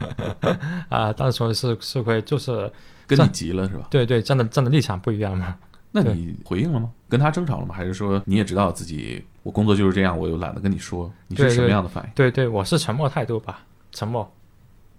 [0.89, 2.71] 啊，当时说是是会就是
[3.07, 3.87] 跟你急了是吧？
[3.89, 5.55] 对对站的站的立场不一样嘛，
[5.91, 6.91] 那你回应了吗？
[7.07, 7.73] 跟他争吵了吗？
[7.73, 11.11] 还是说你也知道自己我工作就是这样，我又懒得跟你说？
[11.27, 12.09] 你是什么样的反应？
[12.13, 14.29] 对对，我是沉默态度吧，沉默。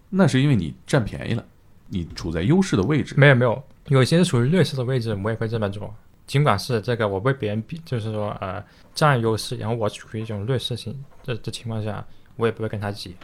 [0.08, 1.44] 那是因为你占便宜了，
[1.88, 3.14] 你处在优势的位置。
[3.18, 5.92] 没有没有，有一些是处于劣势的位置，我也会这么做。
[6.26, 8.62] 尽管是这个我被别人比，就是说呃
[8.94, 12.04] 占优势，然后我处于一种劣势性这这情况下，
[12.37, 13.14] 我也不会跟他急。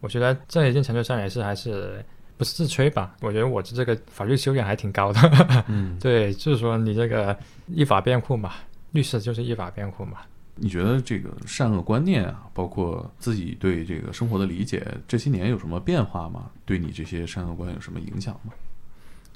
[0.00, 2.04] 我觉得在一定程度上也是还是
[2.36, 3.16] 不是自吹吧？
[3.20, 5.64] 我觉得我这个法律修养还挺高的。
[5.68, 8.54] 嗯， 对，就是说你这个依法辩护嘛，
[8.92, 10.18] 律师就是依法辩护嘛。
[10.60, 16.50] 你觉得这个善恶观念啊，包括自己对这个生活的理解，这些年有什么变化吗？
[16.64, 18.52] 对你这些善恶观有什么影响吗？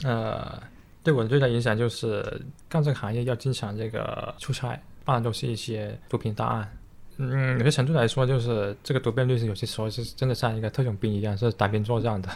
[0.04, 0.60] 呃，
[1.02, 2.22] 对我的最大影响就是
[2.68, 6.76] 干这个行业要经常这个出差，办的都是一些毒品大案。
[7.18, 12.28] 嗯，有些程度来说，就是这个毒辩律师有些时候是真的像一个特种兵一样，是单兵作战的。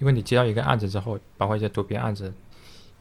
[0.00, 2.32] 因为你接到一个案子之后，包括一些毒品案子，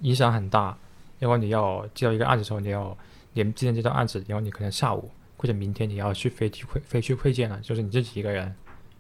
[0.02, 0.78] 影响很大。
[1.20, 2.96] 然后你要接到一个案子之后，你要
[3.34, 8.54] 连今天接到案子，然后你可能下午或者明天你要去飞去会飞去会见了，就是你自己一个人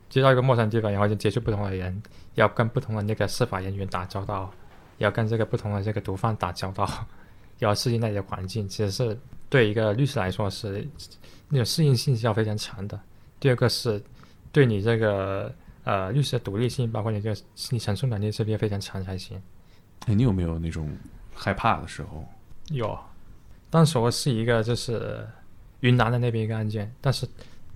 [0.09, 2.01] 接到一个陌生地方，然后就接触不同的人，
[2.35, 4.51] 要跟不同的那个司法人员打交道。
[4.97, 6.87] 要跟这个不同的这个毒贩打交道，
[7.59, 9.17] 要适应那里的环境，其实是
[9.49, 10.87] 对一个律师来说是
[11.49, 12.99] 那种适应性是要非常强的。
[13.39, 14.01] 第二个是
[14.51, 19.41] 对你这个呃律师的独立性，包括你这个心理承受能力是要非常强才行。
[20.05, 20.89] 哎，你有没有那种
[21.33, 22.25] 害怕的时候？
[22.69, 22.97] 有，
[23.69, 25.25] 当时我是一个就是
[25.81, 27.27] 云南的那边一个案件，但是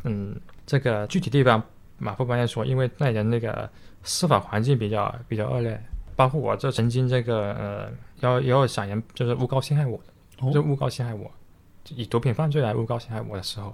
[0.04, 1.62] 嗯，这个具体地方
[1.98, 3.70] 马不方便说，因为那人那个
[4.04, 5.82] 司法环境比较比较恶劣。
[6.22, 11.32] 包括我这曾经这个呃，要也有想人就是诬告陷害我的，就诬告陷害我，
[11.90, 13.74] 以毒品犯罪来诬告陷害我的时候，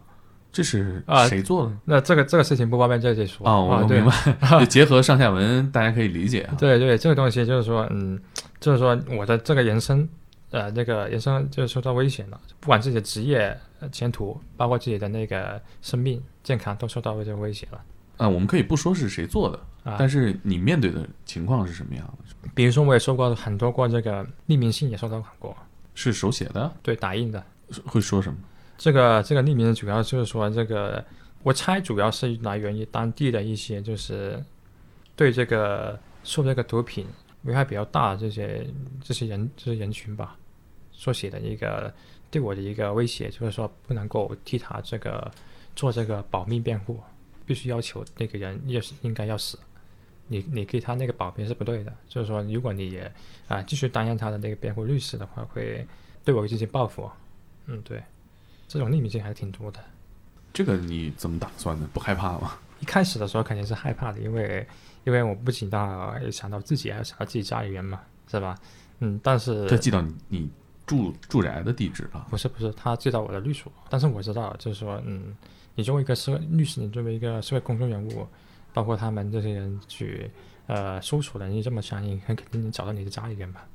[0.50, 1.74] 这是啊谁做的？
[1.84, 6.56] 那这个这个事情不方便在这里说啊，我明白， 就结合上下文，大家可以理解啊。
[6.58, 8.18] 对对，这个东西就是说，嗯，
[8.62, 10.08] 就是说我的这个人生，
[10.52, 13.60] 呃，那个人生就是受到危险了，不管自己的职业
[13.92, 17.82] 前途，包括自己的那个生命健康都受到这个威胁了。
[18.18, 22.50] 啊，我们可以不说是谁做的，但是你面对的情况是什么样的？
[22.56, 25.56] 比如说，我也收过很多过这个匿名信，也收到过，
[25.94, 27.44] 是手写的，对，打印的。
[27.86, 28.38] 会说什么？
[28.78, 31.04] 这个这个匿名的主要就是说，这个
[31.44, 34.44] 我猜主要是来源于当地的一些就是
[35.16, 37.06] 对这个受这个毒品
[37.44, 38.66] 危害比较大的这些
[39.02, 40.36] 这些人这些人群吧，
[40.92, 41.94] 所写的一个
[42.32, 45.30] 对我的一个威胁，就是说不能够替他这个
[45.76, 47.00] 做这个保密辩护，
[47.48, 49.58] 必须要求那个人也是应该要死。
[50.28, 53.12] 你你给他那个保辩是不对的，就是说，如果你也
[53.48, 55.88] 啊继续担任他的那个辩护律师的话，会
[56.26, 57.10] 对我进行报复。
[57.66, 58.04] 嗯，对，
[58.68, 59.80] 这种匿名性还是挺多的。
[60.54, 61.88] 这个你怎么打算的？
[61.88, 62.58] 不害怕吗？
[62.80, 64.68] 一开始的时候肯定是害怕的，因为
[65.06, 68.58] 因为我不仅到想到自己，还要想到自己家里人嘛，是吧？
[69.00, 70.50] 嗯，但是他寄到你你
[70.86, 72.28] 住住宅的地址了？
[72.30, 73.72] 不是不是，他寄到我的律所。
[73.90, 75.36] 但是我知道，就是说，嗯，
[75.78, 78.28] 你作为一个社会律师，你作为一个社会公众人物。
[78.74, 80.30] 包括他们这些人去，
[80.68, 83.66] 呃，搜索能力这么强，硬很肯定能找到你的家里人吧。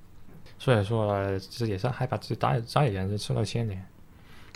[0.61, 3.85] 所以说，其实也是害怕自己家家里人受到牵连。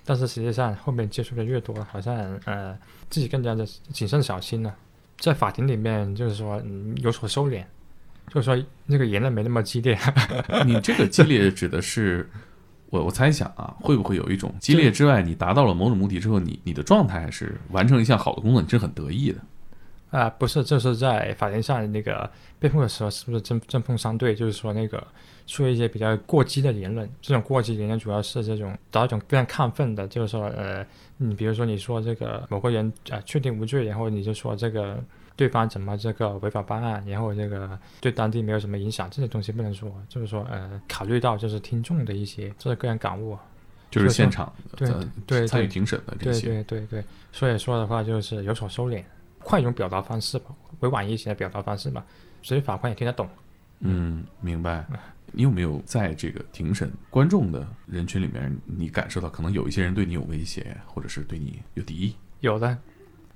[0.05, 2.79] 但是实际上，后面接触的越多，好像呃，
[3.11, 4.73] 自己更加的谨慎小心了。
[5.19, 7.65] 在法庭里面，就是说嗯有所收敛，
[8.29, 9.99] 就是说那个言论没那么激烈。
[10.65, 12.31] 你这个激烈指的是，
[12.97, 19.39] 我我猜想啊，会不会有一种激烈之外，你达到了某种目的之后，你你的状态还是完成一项好的工作，你是很得意的。
[20.11, 24.35] 啊，不是，就是在法庭上那个辩护的时候，是不是针针锋相对？
[24.35, 25.05] 就是说那个
[25.47, 30.87] 说一些比较过激的言论，这种过激言论主要是这种达到一种非常亢奋的，就是说，呃，
[31.19, 34.99] 你比如说你说这个某个人啊确定无罪，然后你就说这个
[35.37, 43.39] 对方怎么这个违法办案，然后这个对当地没有什么影响，这些东西不能说，就是说呃，考虑到就是听众的一些这是个人感悟，
[43.91, 44.91] 就是现场对
[45.27, 49.05] 对参与庭审的这些，对对对对，所以说的话就是有所收敛。
[49.39, 50.47] 换一种表达方式吧，
[50.81, 52.05] 委婉一些的表达方式吧，
[52.43, 53.29] 所以法官也听得懂。
[53.79, 54.85] 嗯，明白。
[55.31, 62.17] 你有没有在这个庭审观众的人群里面，你感受到可能有一些人对你有威胁，或者是对你有敌意？
[62.41, 62.77] 有的，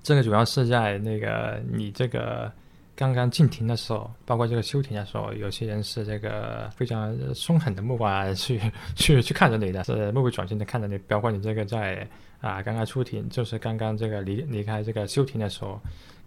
[0.03, 2.51] 这个主要是在那个你这个
[2.95, 8.61] 刚刚进庭的时候，包括这个休庭的时候，有些人是这个非常凶狠的目光去
[8.97, 12.07] 去去看着你的，是目不转睛的看着你，包括你这个在。
[12.41, 15.79] 啊，刚刚出庭就是刚刚这个离离开这个休庭的时候，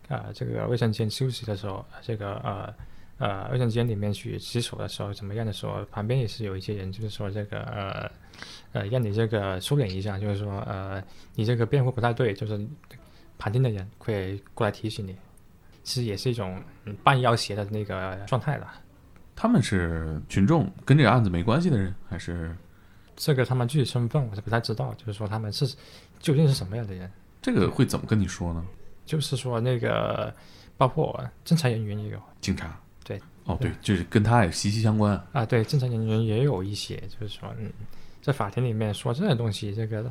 [0.08, 2.72] 啊，这个卫生间休息的时候，这个呃
[3.18, 8.12] 呃卫生间里面去洗手的时候怎么样的时候，旁边也是有一些人，就是说这个呃
[8.74, 12.64] 呃让你这个收敛一下，就是说呃你这个辩护不太对，就是
[13.44, 15.14] 旁听的人会过来提醒你，
[15.84, 16.64] 其实也是一种
[17.04, 18.74] 半要挟的那个状态了。
[19.36, 22.56] 他们是群众，跟这个案子没关系的人，还是？
[23.18, 25.68] 这个他们具体身份我是不太知道，就是说他们是
[26.22, 27.12] 究竟是什么样的人？
[27.42, 28.66] 这个会怎么跟你说呢？
[29.06, 30.34] 就是说那个
[30.78, 35.46] 包括侦查人员也有，警察对，哦对，就是跟他也息息相关啊。
[35.46, 37.70] 对，侦查人员也有一些，就是说嗯，
[38.22, 40.10] 在法庭里面说这些东西，这个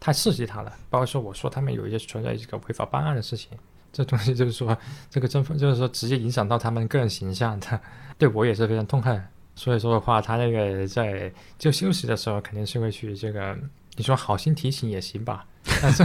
[0.00, 0.72] 太刺激他了。
[0.90, 3.50] 包括说我说他们有一些存在一个违法办案的事情，
[3.92, 4.76] 这东西就是说，
[5.08, 7.80] 这个政府就是说直接影响到他们个人形象的，
[8.18, 9.22] 对我也是非常痛恨。
[9.54, 13.56] 所以说的话，他那个在就休息的时候，肯定是会去这个，
[13.96, 15.46] 你说好心提醒也行吧，
[15.80, 16.04] 但是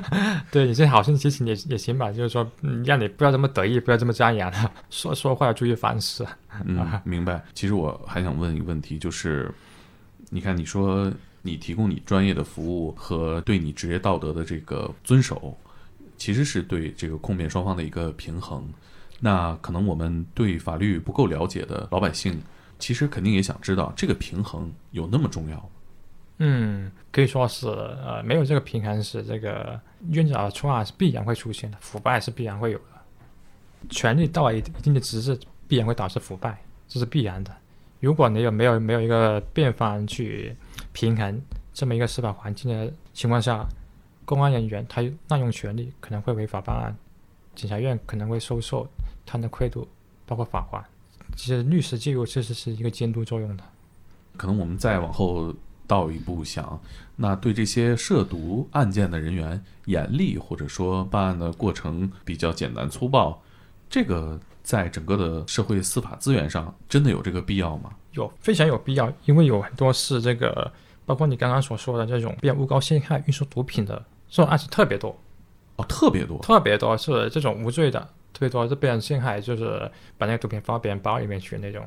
[0.50, 4.50] 对你这好心提醒也也行吧，就是说，嗯，让你不要这么得意，不要这么张扬，
[4.88, 6.26] 说说话要注意方式。
[6.64, 7.44] 嗯， 明白。
[7.52, 9.54] 其实我还想问一个问题，就是
[10.30, 11.12] 你看，你说
[11.46, 15.56] 你提供你专业的服务和对你职业道德的这个遵守，
[16.16, 18.68] 其实是对这个控辩双方的一个平衡。
[19.20, 22.42] 那可能我们对法律不够了解的老百姓。
[22.78, 25.70] 其实肯定也想知道这个平衡有那么重要？
[26.36, 29.80] 嗯，可以说是呃，没有这个平衡是这个
[30.10, 32.84] 冤假错案是必然会出现的，腐败是必然会有的。
[33.88, 37.50] 权力到了一定的极致，必然会导致腐败，这是必然的。
[38.00, 40.54] 如果你有没有没有一个辩方去
[40.92, 41.40] 平衡
[41.72, 43.66] 这么一个司法环境的情况下，
[44.24, 46.96] 公安人员他滥用权力可能会违法办案，
[47.54, 48.88] 检察院可能会收受
[49.24, 49.86] 他的贿赂，
[50.26, 50.84] 包括法官。
[51.34, 53.64] 其实律师介入确实是一个监督作用的。
[54.36, 55.54] 可能我们再往后
[55.86, 56.80] 倒一步想，
[57.16, 63.42] 那对这些涉毒案件的人员严厉，或者说办案的过程比较简单粗暴，
[63.88, 67.90] 这个在整个的社会司法资源上，真的有这个必要吗？
[68.14, 70.68] 有，非常有必要，因为有很多是这个，
[71.04, 75.16] 包括你刚刚所说的这种，比较诬告陷害、运输毒品的这种案子特别多。
[75.76, 78.00] 哦，特别多，特别多是这种无罪的。
[78.32, 81.86] 特别多是被人陷害，就是把那个毒品放到别人包里面去那种。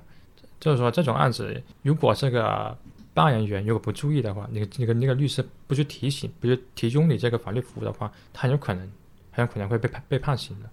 [0.58, 2.76] 就是说这种案子，如果这个
[3.14, 8.90] 办案人员如果不注意的话，你你跟那个律师不去提醒，不去提供你这个法律服务的话，他很有可能
[9.32, 10.70] 很有可能会被判被判刑的。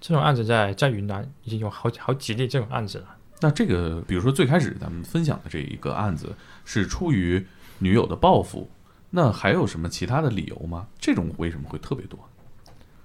[0.00, 3.16] 这种案子在在云南已经有好好几例这种案子了。
[3.40, 6.34] 那这个，比如说最开始咱们分享的这一个案子
[6.64, 7.46] 是出于
[7.78, 8.68] 女友的报复，
[9.10, 10.86] 那还有什么其他的理由吗？
[10.98, 12.18] 这种为什么会特别多？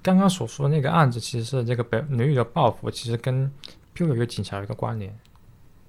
[0.02, 3.50] 刚刚所说的那个案子，其实是这个被女友的报复，其实跟
[3.98, 5.18] 又有一个警察有一个关联。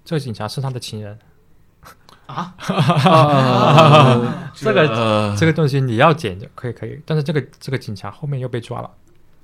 [0.04, 1.18] 这个警察是他的情人
[2.26, 2.54] 啊？
[4.54, 8.90] 这个这个东西你要剪就可以可以，但是这个这个警察后面又被抓了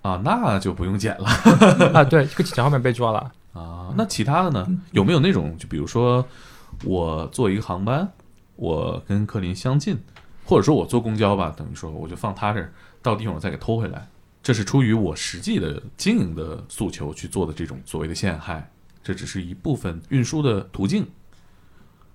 [0.03, 1.29] 啊，那就不用剪了
[1.95, 2.05] 啊。
[2.05, 3.93] 对，这个警察后面被抓了啊。
[3.97, 4.67] 那其他的呢？
[4.91, 6.25] 有没有那种就比如说
[6.85, 8.13] 我坐一个航班，
[8.57, 9.99] 我跟克林相近，
[10.45, 14.07] 或者说我坐公交吧，等于说我就放他这儿，到地方我再给偷回来。
[14.43, 18.69] 这是出于我实际的经营的诉求去做的这种所谓的陷害，
[19.05, 21.07] 这只是一部分运输的途径，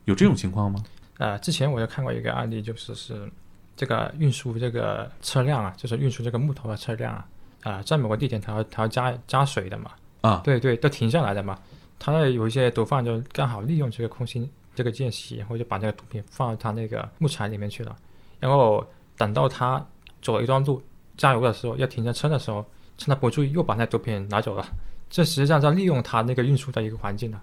[0.04, 0.84] 有这种情况吗？
[1.20, 3.32] 呃，之前我就看过一个案例，就是是
[3.78, 7.26] 这个运输这个车辆啊，就是运输这个木头的车辆啊，
[7.64, 9.92] 啊，在某个地点它要它要加加水的嘛，
[10.22, 11.58] 啊，对对，都停下来的嘛，
[12.00, 17.96] 他有一些毒贩就刚好利用这个空心这个间隙，然后就把那个毒品放到他那个木材里面去了，
[18.40, 18.86] 然后
[19.18, 19.86] 等到他
[20.22, 20.82] 走了一段路。
[21.18, 22.64] 加油的时候要停下车的时候，
[22.96, 24.64] 趁他不注意又把那毒品拿走了。
[25.10, 27.42] 这实际上在利用他那个运输的一个环境了。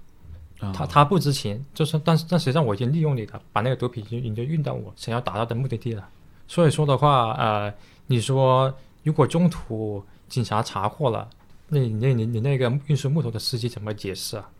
[0.72, 6.08] 他他不知情，就是但是但实际上我已经利用你了，把那个毒品已经已经运到我想要达到的目的地了。
[6.46, 7.74] 所以说的话，呃，
[8.06, 8.72] 你说
[9.04, 11.30] 如果中途警察查获了，
[11.68, 14.50] 那你那你你那个运输木头的司机怎么解释啊？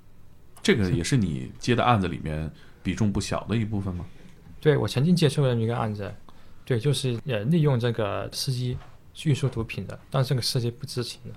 [0.62, 2.48] 这个也是你接的案子里面
[2.82, 4.06] 比重不小的一部分吗？
[4.60, 6.14] 对，我曾经接触过一个案子，
[6.64, 8.78] 对，就是呃利用这个司机。
[9.22, 11.30] 运输毒品的，但这个司机不知情的，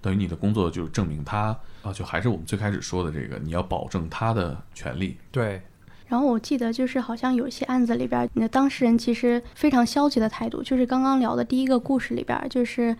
[0.00, 5.18] 等于你的工作就是证明他啊，就还是我们最开始说的这个，你要保证他的权利。
[5.30, 5.60] 对。
[6.08, 12.96] 然后我记得就是好像有些案子里边，你的当事人其实非常消极的态度，就是刚刚聊的第一个故事里边，就是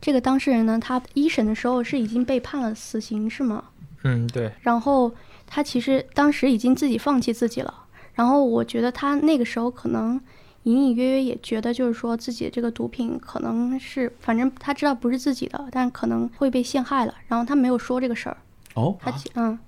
[0.00, 3.64] 这个当事人呢，他一审的时候是已经被判了死刑，是吗？
[4.04, 4.52] 嗯，对。
[4.60, 5.12] 然后
[5.46, 7.74] 他其实当时已经自己放弃自己了，
[8.14, 10.20] 然后我觉得他那个时候可能。
[10.64, 17.14] 隐隐约约也觉得，就是说自己的这个毒品可能是，反正他知道不是自己的，但可能会被陷害了。
[17.28, 18.36] 然后他没有说这个事儿。
[18.74, 19.58] 哦，他嗯，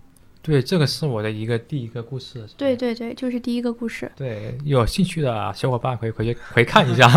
[0.43, 2.45] 对，这个是我的一个第一个故事。
[2.57, 4.11] 对对对，就是第一个故事。
[4.17, 7.09] 对，有兴趣的小伙伴可以回去回看一下，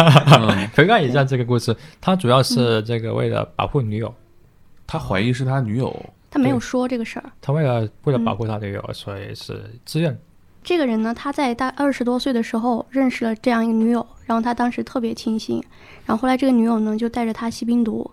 [0.76, 1.76] 回看一下 这个故事。
[2.00, 4.14] 他主要是这个为了保护女友，
[4.86, 7.32] 他怀疑是他女友，他没有说这个事儿。
[7.42, 10.16] 他为了为了保护他女友，所以是自愿。
[10.64, 15.64] 这个人呢，他在大二十多岁的时候认识了这样一个女友，然后他当时特别清醒，
[16.06, 18.12] 然后后来这个女友呢就带着他吸冰毒，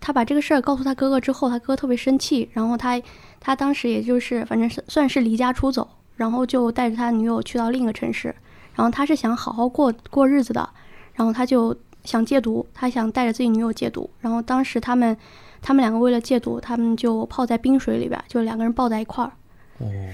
[0.00, 3.00] 他把这个事儿告诉他哥哥之后，他哥哥特别生气，然后他
[3.44, 5.86] 他当时也就是反正是算是离家出走，
[6.16, 8.34] 然后就带着他女友去到另一个城市，
[8.74, 10.66] 然后他是想好好过过日子的，
[11.12, 15.14] 然后他就想戒毒，他想带着自己女友戒毒，然后当时他们
[15.60, 19.30] 他们两个为了戒毒，他们就泡在冰水里边，就两个人抱在一块儿。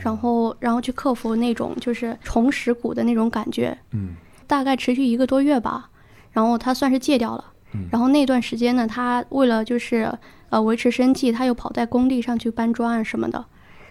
[0.03, 4.17] 然后，然后去克服那种就是重拾骨的那种感觉，嗯，
[4.47, 5.91] 大概持续一个多月吧，
[6.33, 7.45] 然后他算是戒掉了。
[7.73, 10.11] 嗯然后那段时间呢，他为了就是
[10.51, 13.45] 呃维持生计，他又跑在工地上去搬砖啊什么的，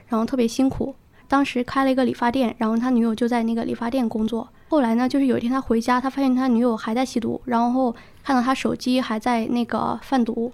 [0.07, 0.95] 然后特别辛苦。
[1.27, 4.47] 当时开了一个理发店，然后他女友就在那个理发店工作。
[4.69, 10.51] 后来呢，就是有一天他回家，他发现他女友还在吸毒，然后看到他手机还在那个贩毒，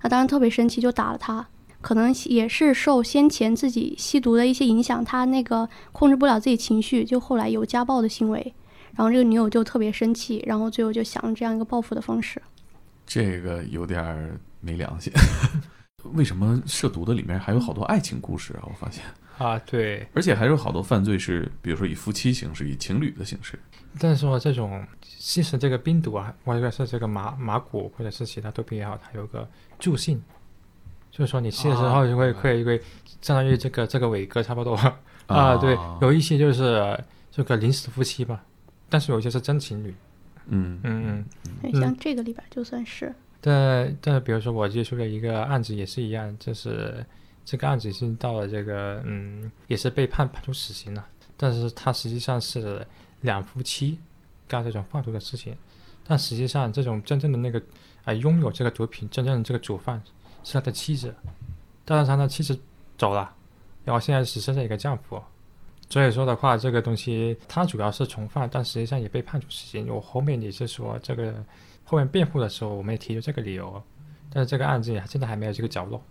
[0.00, 1.46] 他当时特别生气，就打了他。
[1.82, 8.54] 可能也是受先前自己吸毒的一些影响，他那个控制不了自己情绪，就后来有家暴的行为。
[8.96, 12.40] 然后这个女友就特别生气，然后最后就想了这样一个报复的方式。
[13.04, 15.12] 这个有点儿没良心。
[16.12, 18.62] 为什么涉毒的里面还有好多爱情故事啊？
[18.64, 19.02] 我发现，
[19.38, 20.06] 啊，对。
[20.12, 23.58] 而且还有好多犯罪是，比如说以夫妻形式、以情侣的形式。
[23.98, 29.48] 但是说这种吸食这个冰毒啊，或者是这个麻麻古或者是其他毒品也好，它有个
[29.78, 30.20] 助性，
[31.10, 32.82] 就是说你吸的时候就会会会
[33.22, 34.74] 相当于这个这个伟哥差不多
[35.26, 38.44] 啊，对，有一些就是这个临时夫妻吧，
[38.90, 39.94] 但是有一些是真情侣，
[40.48, 41.24] 嗯嗯嗯。
[41.62, 43.14] 对像这个里边就算是，
[43.46, 47.04] 但但比如说我接触的一个案子也是一样，就是
[47.44, 52.86] 这个案子已经到了这个嗯，也是被判判处死刑了，但是他实际上是
[53.20, 53.98] 两夫妻
[54.48, 55.54] 干这种贩毒的事情，
[56.06, 57.62] 但实际上这种真正的那个
[58.04, 60.02] 啊、拥有这个毒品真正的这个主犯
[60.42, 61.14] 是他的妻子，
[61.84, 62.58] 但是他的妻子
[62.96, 63.30] 走了，
[63.84, 65.22] 然后现在只剩下一个丈夫。
[65.90, 69.86] 所以说的话，这个东西他主要是从犯，但实际上也被判处死刑。
[69.88, 71.34] 我后面也是说这个
[71.84, 73.82] 后面辩护的时候，我们也提出这个理由，
[74.32, 76.02] 但是这个案子现在还没有这个着落。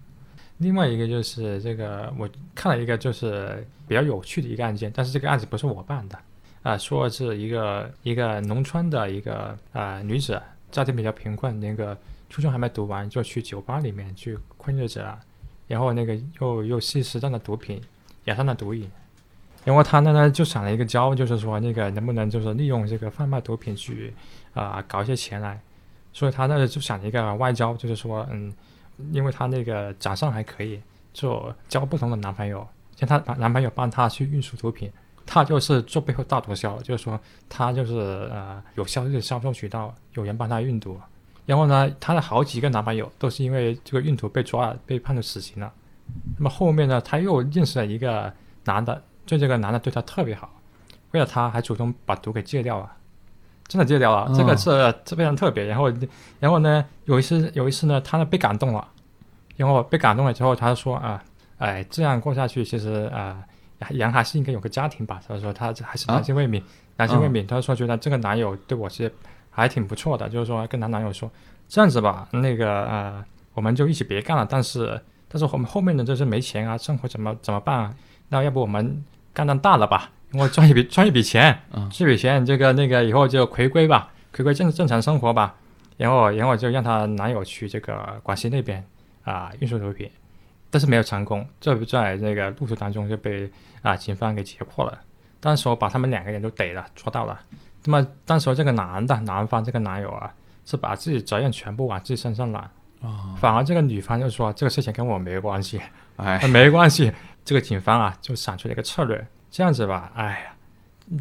[0.60, 6.18] 另外一个就是这个，我看了一个就是比较有趣的一个案件，但是这个案子不是我办的，
[6.62, 10.40] 啊、说是一个一个农村的一个啊、女子，
[10.72, 11.98] 家庭比较贫困，那个
[12.30, 15.20] 初中还没读完就去酒吧里面去混日子了，
[15.68, 17.82] 然后那个又又吸食上了毒品，
[18.24, 18.90] 染上了毒瘾，
[19.66, 24.14] 然后他呢呢就想了一个招，就是说那个能不能就是利用这个贩卖毒品去
[24.54, 25.60] 啊、搞一些钱来，
[26.12, 28.54] 所以他呢就想一个外交，就是说嗯，
[29.12, 30.82] 因为他那个长相还可以，
[31.12, 34.92] 就交不同的男朋友，像她男朋友帮她去运输毒品，
[35.26, 37.96] 她就是做背后大毒枭，就是说她就是
[38.32, 41.00] 呃有销售销售渠道，有人帮她运毒。
[41.46, 45.74] 然后呢，她的好几个男朋友都是因为这个运毒被抓了，被判处死刑了。
[46.38, 48.32] 那么后面呢，她又认识了一个
[48.64, 50.62] 男的，就这个男的对她特别好，
[51.12, 52.92] 为了她还主动把毒给戒掉了，
[53.68, 54.32] 真的戒掉了。
[54.36, 55.66] 这个是这非常特别。
[55.66, 55.92] 然后，
[56.40, 58.88] 然后呢，有一次有一次呢，她呢被感动了，
[59.58, 61.24] 然后被感动了之后，她说啊，
[61.58, 63.44] 哎，这样过下去其实啊，
[63.90, 65.20] 人还是应该有个家庭吧。
[65.28, 66.62] 她说她还是啊男性未泯，
[66.98, 67.48] 男性未泯。
[67.48, 69.12] 她说觉得这个男友对我是
[69.50, 71.30] 还挺不错的，就是说跟她男友说
[71.68, 74.46] 这样子吧，那个呃，我们就一起别干了。
[74.50, 77.94] 但是但是我们后面的就是没钱啊，生活怎么怎么办啊？
[78.30, 79.04] 那要不我们
[79.34, 80.12] 干单大了吧？
[80.34, 85.56] 我赚一笔赚一笔钱，嗯这笔钱这个那个以后就回归吧，回归正正常生活吧。
[85.98, 88.84] 然后然后就让她男友去这个广西那边
[89.24, 90.10] 啊、运输毒品，
[90.70, 93.50] 但是没有成功，这在那个路途当中就被
[93.84, 95.00] 啊、警方给截获了。
[95.40, 97.40] 当时我把他们两个人都逮了，抓到了。
[97.86, 100.34] 那么当时这个男的男方这个男友啊，
[100.66, 102.64] 是把自己责任全部往自己身上揽，
[103.02, 105.80] 啊，反而这个女方就说这个事情跟我没关系，
[106.16, 107.12] 哎，啊没关系。
[107.46, 110.38] 这个警方啊就想出了一个策略，这样子吧，哎呀，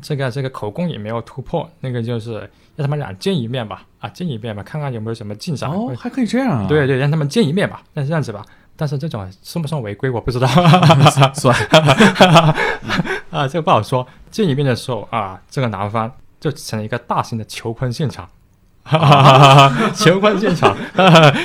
[0.01, 2.39] 这个这个口供也没有突破，那个就是
[2.77, 5.71] 让他们俩见一面吧，啊见一面吧，看看有没有什么进展。
[5.71, 6.67] 哦，还可以这样啊？
[6.67, 8.43] 对对，让他们见一面吧，那这样子吧。
[8.75, 10.47] 但是这种算不算违规，我不知道。
[11.35, 11.55] 算
[13.31, 14.07] 啊，这个不好说。
[14.31, 16.11] 见一面的时候啊，这个男方
[16.41, 18.27] 就成了一个大型的求婚现场。
[19.95, 20.75] 求婚现场，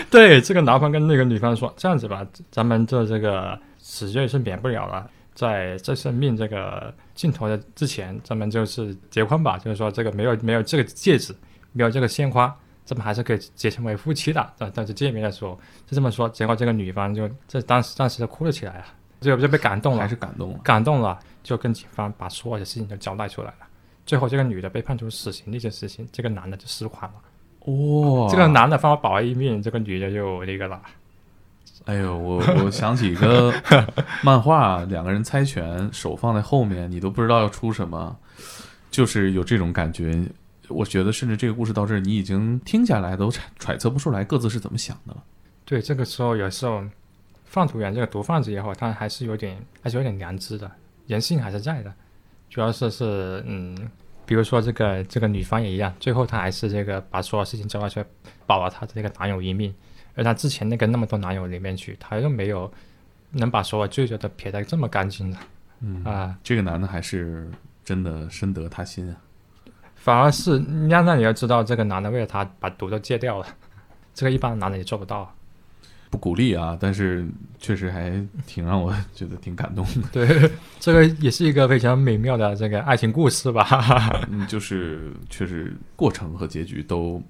[0.10, 5.06] 对这个男方跟那个女方说：“这样子吧，咱们这这个死罪是免不了了，
[5.38, 9.56] 在这生命这个尽头的之前，咱们就是结婚吧。
[9.56, 11.32] 就是说，这个没有没有这个戒指，
[11.74, 12.52] 没有这个鲜花，
[12.84, 14.54] 咱们还是可以结成为夫妻的。
[14.58, 15.54] 但但是见面的时候
[15.86, 18.86] 就这么说，结果这个女方就这当时当时就哭了起来了，
[19.22, 20.60] 就就被感动了还，是感动了。
[20.64, 23.68] 感动了，就跟警方把所有的事情都交代出来了。
[24.08, 27.72] 最后，这个女的被判处死刑这件事情，这个男的就死缓了。
[27.72, 30.82] 哇，这个男的帮我保了一命，这个女的就那个了。
[31.88, 33.54] 哎呦，我我想起一个
[34.22, 38.14] 漫画，两个人猜拳，手放在后面，你都不知道要出什么，
[38.92, 40.22] 就是有这种感觉。
[40.68, 45.24] 我觉得，甚至这个故事到这儿，你已经听下来都揣揣测不出来各自是怎么想的了。
[45.64, 46.84] 对，这个时候有时候
[47.46, 50.70] 放毒员这个毒贩子也好，他还是有点还是有点良知的，
[51.06, 51.94] 人性还是在的。
[52.50, 53.90] 主要是是嗯，
[54.26, 58.06] 比如说这个这个女方也一样，最后她还是这个把所有事情交代出来，
[58.46, 59.74] 保了她的这个男友一命。
[60.18, 62.70] 而他之前那个那么多男友里面去，他又没有
[63.32, 65.38] 能把所有罪责都撇得这么干净的
[65.80, 66.38] 嗯啊。
[66.44, 67.50] 这个男的还是
[67.86, 69.16] 真的深得他心啊。
[69.96, 73.46] 反而是那那你要知道，这个男的为了他把毒都戒掉了，
[74.14, 75.34] 这个一般男的也做不到。
[76.10, 77.28] 不鼓励啊，但是
[77.60, 80.08] 确实还挺让我觉得挺感动的。
[80.14, 80.50] 对，
[80.80, 83.68] 这个也是一个非常美妙的这个爱情故事吧。
[84.32, 87.22] 嗯，就是确实过程和结局都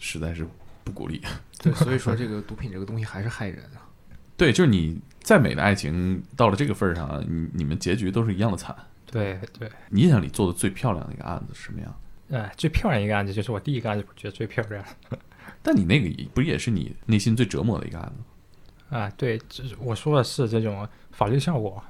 [0.00, 0.44] 实在是
[0.84, 1.20] 不鼓励。
[1.58, 3.82] 对，所以说这个毒品这个东西还是害人啊。
[4.36, 8.76] 对，就是你再美的爱情到了这个份儿上，你你们结局都是一样的惨。
[9.06, 12.00] 对对，你印象里做的最漂亮的一个案子是什么样？
[12.30, 14.84] 哎，最漂亮一个案子就是我第一个案子，我觉得最漂亮。
[15.62, 18.96] 但你那个也不也是你内心最折磨的一个案子？
[18.96, 21.82] 啊，对，这我说的是这种法律效果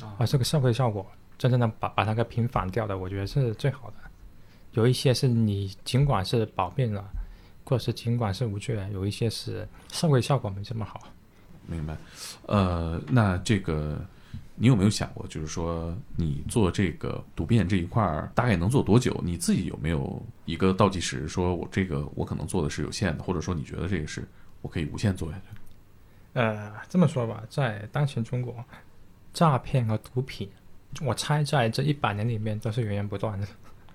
[0.00, 3.96] 啊，这个社会效果，真正的把把它给平反掉的，我觉得是最好的。
[4.72, 7.04] 有一些是你尽管是保命了，
[7.70, 11.00] 或者是尽管是无罪的，有一些是社会效果没这么好。
[11.66, 11.96] 明白。
[12.46, 14.04] 呃，那这个。
[14.62, 19.18] 你有没有想过，就是说你做这个读变这一块儿大概能做多久？
[19.24, 21.26] 你自己有没有一个倒计时？
[21.26, 24.28] 说我这个我可能做的是有限的，或者说你觉得这个是
[24.60, 25.44] 我可以无限做下去？
[26.34, 28.62] 呃，这么说吧，在当前中国，
[29.32, 30.50] 诈骗和毒品，
[31.00, 33.48] 我猜在这一百年里面都是源源不断的，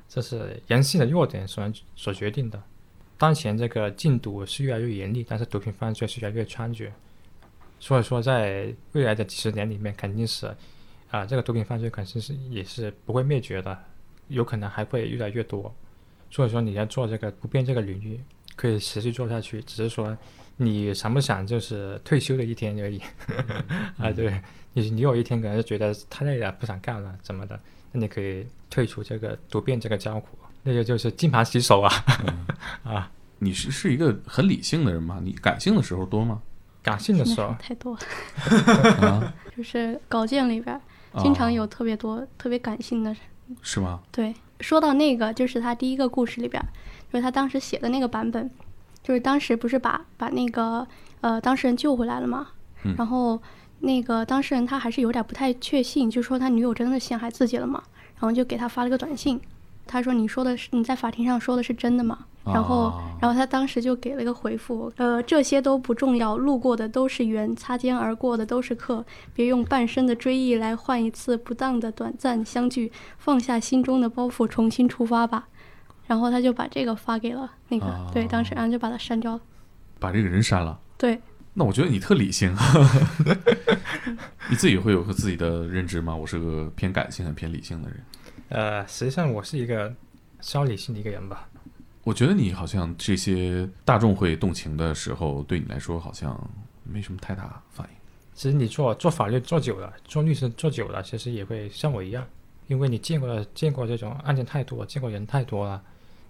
[0.10, 2.60] 这是人性的弱点所所决定的。
[3.18, 6.90] 当前这个禁毒是越来越严厉，但是毒品犯罪是越来越猖獗。
[7.80, 10.48] 所以说，在未来的几十年里面，肯定是，
[11.12, 13.78] 啊，这个毒品犯罪肯定是也是不会灭绝的，
[14.28, 15.74] 有可能还会越来越多。
[16.32, 18.20] 所以说，你要做这个不变这个领域，
[18.56, 20.18] 可以持续做下去，只是说
[20.58, 23.00] 你想不想就是退休的一天而已。
[24.00, 24.42] 啊，对
[24.74, 27.60] 你，你有一天可能是觉得太累了，不想干了，怎么的？
[27.92, 30.28] 那你可以退出这个毒变这个江湖，
[30.66, 31.90] 那个就是金盘洗手啊。
[32.84, 33.10] 啊，
[33.40, 35.20] 你是是一个很理性的人吗？
[35.24, 36.42] 你感性的时候多吗？
[36.84, 37.98] 感性的时候太多
[39.58, 40.80] 就是稿件里边
[41.18, 43.20] 经常有特别多特别感性的人，
[43.62, 44.02] 是吗？
[44.12, 46.62] 对，说到那个，就是他第一个故事里边，
[47.12, 48.52] 就是他当时写的那个版本，
[49.02, 50.86] 就是当时不是把把那个
[51.22, 52.50] 呃当事人救回来了吗？
[52.98, 53.42] 然后
[53.80, 57.82] 那个当事人他还是有点不太确信，就说他女友真的陷害自己了嘛，
[58.16, 59.42] 然后就给他发了个短信，
[59.88, 62.26] 他说你说的是你在法庭上说的是真的吗？
[62.46, 75.48] 然后，然后他当时就给了个回复，呃，这些都不重要，路过的都是缘，擦肩而过的都是客，别用半生的追忆来换一次不当的短暂相聚，放下心中的包袱，重新出发吧。
[76.06, 79.42] 然后他就把这个发给了那个，对，当时然后就把他删掉了，
[79.98, 80.80] 把这个人删了。
[81.00, 81.20] 对，
[81.56, 82.56] 那我觉得你特理性，
[84.52, 86.16] 你自己会有个自己的认知吗？
[86.16, 88.00] 我是个偏感性、很偏理性的人。
[88.50, 89.94] 呃，实际上我是一个
[90.40, 91.50] 稍理性的一个人吧。
[92.04, 96.40] 我觉得你好像这些大众会动情的时候，对你来说好像
[96.84, 97.96] 没什么太大反应。
[98.36, 102.24] 其实你做做法律做久了，做律师做久了，其实也会像我一样，
[102.68, 105.82] 因为你见过见过这种案件太多，见过人太多了，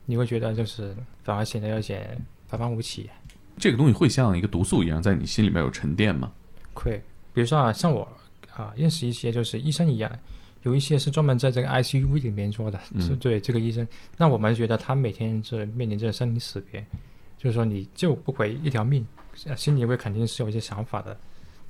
[0.06, 2.18] 你会觉得就是反而显得有点
[2.50, 3.10] 平凡无奇。
[3.58, 6.32] 这个东西会像一个毒素一样在你心里面有沉淀吗？
[6.74, 7.04] 会，
[7.34, 8.08] 比如说啊，像我
[8.54, 10.10] 啊，认识一些就是医生一样。
[10.66, 13.88] 有一些是专门在这个 ICU 里面做的，是对这个医生。
[14.18, 16.84] 那我们觉得他每天是面临着生离死别，
[17.38, 19.06] 就是说你救不回一条命，
[19.56, 21.16] 心里会肯定是有一些想法的。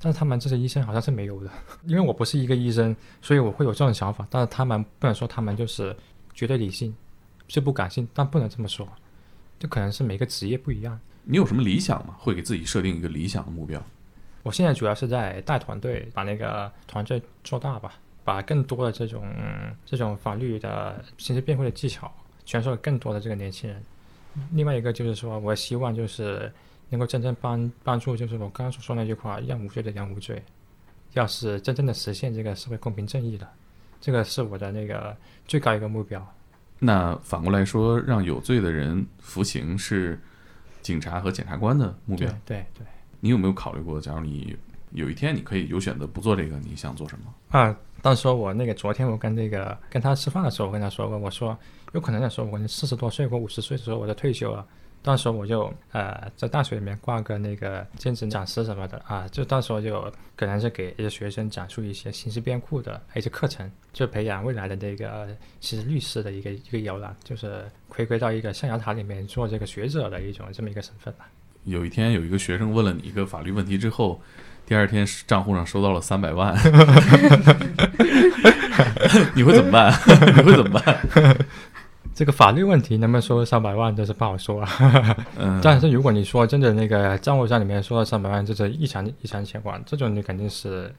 [0.00, 1.50] 但是他们这些医生好像是没有的，
[1.84, 4.26] 因为我不是一个医生，所以我会有这种想法。
[4.30, 5.94] 但是他们不能说他们就是
[6.32, 6.94] 绝对理性，
[7.48, 8.88] 是不感性，但不能这么说，
[9.58, 10.98] 就可能是每个职业不一样。
[11.22, 12.14] 你有什么理想吗？
[12.18, 13.82] 会给自己设定一个理想的目标？
[14.42, 17.92] 我现在主要是在带团队，把那个团队做大吧。
[18.26, 19.24] 把更多的这种
[19.84, 22.12] 这种法律的刑事辩护的技巧
[22.44, 23.80] 传授给更多的这个年轻人。
[24.50, 26.52] 另外一个就是说，我希望就是
[26.90, 30.42] 能够真正帮帮助，就是我刚刚所说那句话，让无罪的人无罪。
[31.12, 33.48] 要是真正的实现这个社会公平正义的，
[34.00, 35.16] 这个是我的那个
[35.46, 36.34] 最高一个目标。
[36.80, 40.20] 那反过来说，让有罪的人服刑是
[40.82, 42.28] 警察和检察官的目标。
[42.44, 42.84] 对对。
[43.20, 44.54] 你有没有考虑过，假如你
[44.90, 47.58] 有一天你可以有选择不做这个，你想做什么？
[47.58, 47.74] 啊。
[48.06, 51.58] 到时候我那个昨天我跟那个跟他吃饭的时候，我跟他说过，我说
[51.92, 54.64] 有可能的时候，我四十多岁或五十岁的时候我就退休了。
[55.02, 65.26] 到时候我就呃在大学里面挂个那个兼职讲师什么的啊，就到时候就可能是给一些学生讲述一些刑事辩护的一些课程，就培养未来的那个
[65.58, 71.28] 其实律师的一个一个摇篮，就是回归到一个象牙塔里面做这个学者的一种这么一个身份吧。
[71.64, 74.20] 有一天有一个学生问了你一个法律问题之后。
[74.66, 76.52] 第二天账户上收到了三百万，
[79.34, 79.92] 你会怎么办？
[80.36, 81.36] 你会怎么办？
[82.12, 85.16] 这个法律问题能不能收三百万，这是不好说啊。
[85.62, 90.92] 但是如果你说真的那个账户上里面收到三百万，这是异常异常情况，这种你肯定是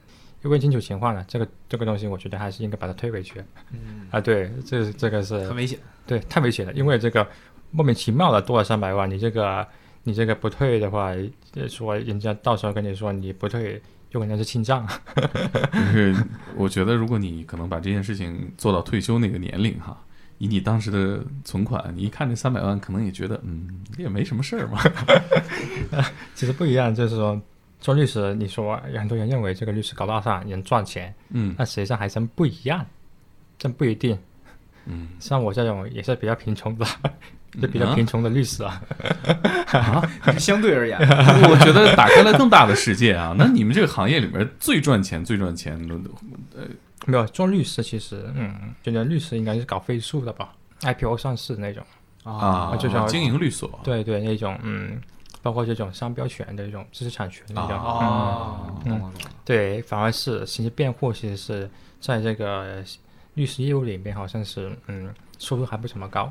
[0.43, 1.26] 问清楚情况了。
[1.28, 3.43] 这个这个东西，我觉得还是应该把它推回去。
[3.74, 7.28] 嗯啊，对，这这个是很危险，对，太危险了，因为这个
[7.72, 9.68] 莫名其妙的多了三百万，你这个。
[10.08, 11.12] 你这个不退的话，
[11.55, 13.82] 呃说人家到时候跟你说你不退，
[14.12, 14.88] 有可能是清账。
[15.74, 16.16] 就是
[16.55, 20.01] 我觉得，如果你可能把这件事情做到退休那个年龄哈，
[20.38, 24.80] 以你当时的存款，你一看这三百万，可能也觉得嗯，也没什么事儿嘛。
[26.34, 27.41] 其实不一样，就是说
[27.82, 32.86] 做律师，你说有很多人认为这个律师高大上，人赚钱，嗯那实际上还真不一样，
[33.60, 34.18] 真不一定。
[34.86, 36.86] 嗯像我这种也是比较贫穷的，
[37.62, 38.82] 就比较贫穷的律师啊。
[40.38, 43.34] 相对而言，我觉得打开了更大的世界啊。
[43.39, 45.95] 那你们这个行业里面最赚钱、最赚钱的，
[46.56, 46.64] 呃
[47.06, 51.84] 没有做律师，其实嗯，觉得律师应该是搞飞速的吧，IPO 上市那种。
[52.24, 55.00] 啊，就像经营律所，对对，那种嗯，
[55.41, 57.78] 包括这种商标权的一种知识产权那种。
[57.80, 58.74] 哦，
[59.45, 61.70] 对，反而是刑事辩护，其实是
[62.02, 62.84] 在这个
[63.36, 66.30] 律师业务里面，好像是嗯，收入还不怎么高。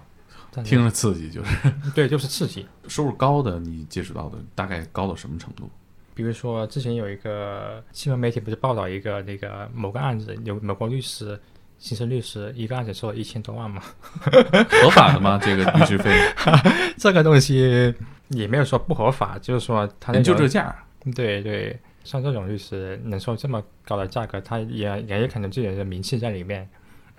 [0.64, 2.66] 听着刺激，就是对，就是刺激。
[2.88, 5.70] 收入高的，你接触到的大概高到什么程度？
[6.14, 11.38] 比如说，之前有一个新闻媒体不是报道一个那个某个案子，有某个律师，
[11.78, 13.82] 刑事律师一个案子收了一千多万嘛，
[14.22, 15.38] 合法的吗？
[15.42, 16.10] 这个律师费
[16.96, 17.94] 这个东西
[18.28, 20.74] 也没有说不合法，就是说他那就个这价，
[21.14, 26.66] 对对，像这种律师能收这么高的价格，他也也有可能自己的名气在里面，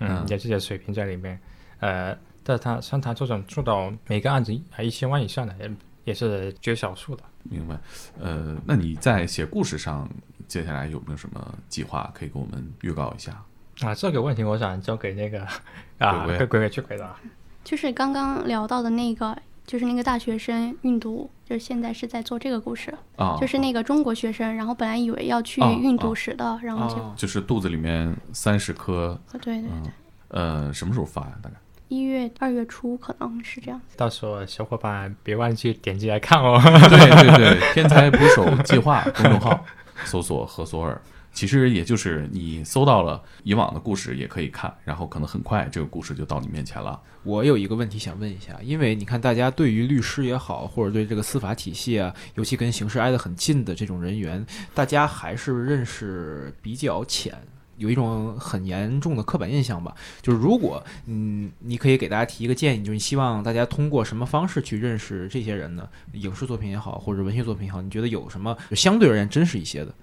[0.00, 1.38] 嗯，嗯有自己的水平在里面，
[1.78, 2.18] 呃，
[2.48, 5.70] 但是他像他这种做到每个案子还一千万以上的，也
[6.04, 7.22] 也是绝少数的。
[7.42, 7.78] 明白？
[8.18, 10.08] 呃，那你在写故事上，
[10.46, 13.44] 接下来有没有什么计划可以给我们预告一下？
[13.80, 15.46] 啊，这个问题我想交给那个
[16.00, 17.14] 啊，鬼鬼去回答。
[17.62, 19.36] 就是刚刚聊到的那个，
[19.66, 29.92] 就是那个大学生运毒，就是现在是在做这个故事，啊，就是那个中国学生，然后本来以为要去哦运哦毒时的，然后就、哦就是肚子里面三十颗，对对对，嗯，
[30.28, 31.38] 呃，什么时候发呀？
[31.42, 31.56] 大概？
[31.88, 33.80] 一月二月初可能是这样。
[33.96, 36.60] 到时候小伙伴别忘记点击来看哦。
[36.62, 39.64] 对对对， 天才捕手计划公众号
[40.04, 41.00] 搜索何索尔，
[41.32, 47.00] 其实也就是你搜到了以往的故事也可以看，然后可能很快这个故事就到你面前了。
[47.24, 57.34] 我有一个问题想问一下，因为你看，大家对于律师也好，或者对这个司法体系啊，尤其跟刑事挨得很近的这种人员，大家还是认识比较浅。
[57.78, 65.88] 有一种很严重的刻板印象吧，就是如果嗯，你可以给大家提一个建议，就是你希望大家通过什么方式去认识这些人呢？
[66.12, 69.94] 影视作品也好，或者文学作品也好，你觉得有什么就相对而言真实一些的？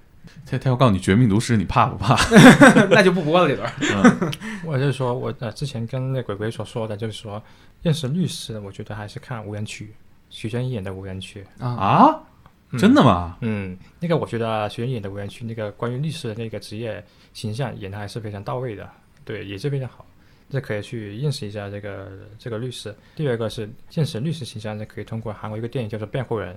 [0.44, 2.16] 他他要告诉你《绝命毒师》，你怕不怕？
[2.90, 3.72] 那就不播了这段。
[3.80, 4.32] 嗯
[4.66, 7.42] 我就是说我呃之前跟那鬼鬼所说的，就是说
[7.84, 9.94] 认识律师，我觉得还是看无人区，
[10.32, 11.46] 徐峥演的无人区。
[11.60, 12.20] 啊，
[12.78, 13.38] 真的吗？
[13.42, 17.04] 嗯，那个我觉得徐峥演的无人区，那个关于律师的那个职业
[17.34, 18.90] 形象演的还是非常到位的，
[19.24, 20.06] 对，也是非常好。
[20.50, 22.08] 这可以去认识一下这个
[22.38, 22.96] 这个律师。
[23.16, 26.56] 第二个是认识律师形象，这，可以通过韩国一个电影叫做《辩护人》，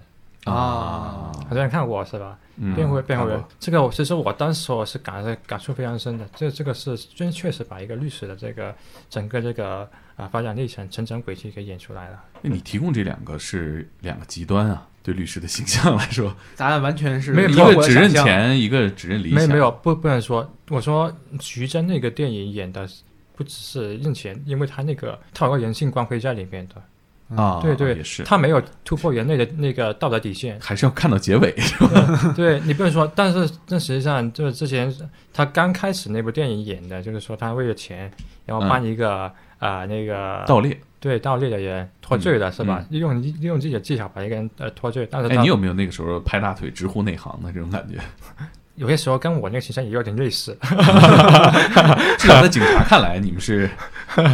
[0.50, 2.38] 啊好像看过是吧？
[2.56, 8.74] 嗯辩护辩护人，这个我其实我当时我是感感触非常深的，这这个是真确实把一个律师的这个
[9.08, 12.24] 整个这个啊发展历程、成长轨迹给演出来了。
[12.42, 19.36] 那你提供这两个是两个极端啊，对律师的形象来说， 答案完全是没有一超个只认钱，一个只认理想。
[19.36, 22.86] 没有没有不不能说，我说徐峥那个电影演的
[23.34, 30.58] 不只是认钱，因为他那个他有个人性光辉在里面的，啊，对对也是，他没有突破人类的那个道德底线。
[30.60, 31.54] 还是要看到结尾。
[32.36, 34.94] 对你不能说，但是但实际上就是之前
[35.32, 38.12] 他刚开始那部电影演的，就是说他为了钱，
[38.44, 42.84] 然后帮一个啊、那个盗猎，对盗猎的人脱罪了、嗯是吧？
[42.90, 47.98] 利用利用自己的技巧把一个人呃脱罪，但是哎，你有没有那个时候拍大腿直呼内行的这种感觉？
[48.76, 50.56] 有些时候跟我那个形象也有点类似。
[52.16, 53.68] 至少在警察看来，你们是
[54.16, 54.24] 一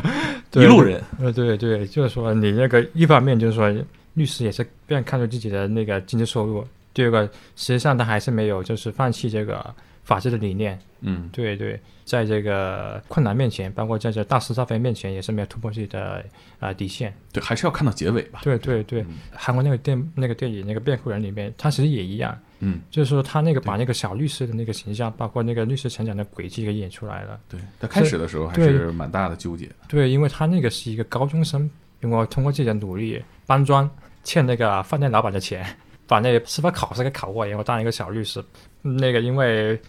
[0.51, 1.03] 对路人。
[1.19, 3.73] 呃，对对，就是说你那个一方面就是说
[4.13, 6.63] 律师也是非常看重自己的那个经济收入，
[6.95, 7.27] 第二个
[7.57, 9.75] 实际上他还是没有就是放弃这个
[10.05, 10.79] 法治的理念。
[11.07, 16.25] 嗯，对对，在这个困难面前，包括在这大是大非面前，也是没有突破自己的
[16.59, 17.13] 啊、底线。
[17.31, 18.41] 对，还是要看到结尾吧。
[18.43, 27.39] 对对对，嗯韩国那个电那个电影那个辩护人里面，他其实也一样，嗯，就是说他那个把那个小律师的那个形象，包括那个律师成长的轨迹给演出来了。
[27.51, 29.69] 对，他开始的时候还是蛮大的纠结。
[29.87, 31.69] 对，因为他那个是一个高中生，
[32.01, 33.89] 因为通过自己的努力搬砖，
[34.23, 35.67] 欠那个饭店老板的钱，
[36.07, 38.43] 把那个司法考试给考过，然后当一个小律师。
[38.83, 39.81] 那个因为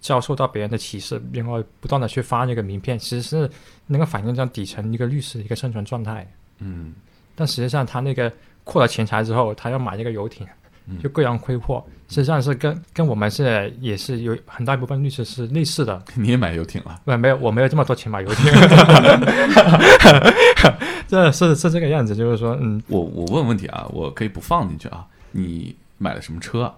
[0.00, 3.50] 遭受到别人的歧视，然后不断的去发那个名片，其实是
[3.86, 6.26] 能够反映这样底层一个律师的一个生存状态。
[6.60, 6.94] 嗯，
[7.34, 8.32] 但实际上他那个
[8.64, 10.46] 扩了钱财之后，他要买那个游艇
[10.86, 16.02] 嗯，就各样挥霍，实际上是跟跟我们是也是有很大一部分律师是类似的。
[16.14, 16.98] 你也买游艇了？
[17.04, 18.46] 不，没有，我没有这么多钱买游艇。
[21.06, 25.06] 这是是这个样子，就是说，嗯，我我问问题啊，我可以不放进去啊。
[25.32, 26.74] 你买了什么车啊？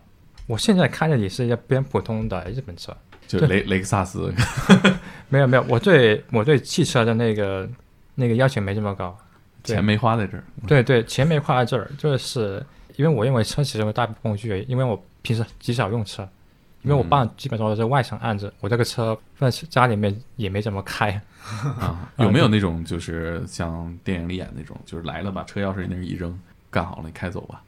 [0.47, 2.97] 我现在开的也是一个偏普通的日本车，
[3.27, 4.33] 就雷雷克萨斯，
[5.29, 7.69] 没有没有，我对我对汽车的那个
[8.17, 9.17] 那个要求没这么高。
[9.63, 10.45] 钱没花在这儿。
[10.67, 12.65] 对对，钱没花在这儿，就是
[12.97, 16.27] 因为我认为车其实是大部工具，因为我平时极少用车，
[16.83, 21.11] 因为我爸基本上都是外省案子，我这个车放在家里面也没怎么开。
[21.79, 26.37] 啊， 有没有那种就是像电影里演那种，就是来了把车钥匙那儿一扔，
[26.71, 27.63] 干好了你开走吧？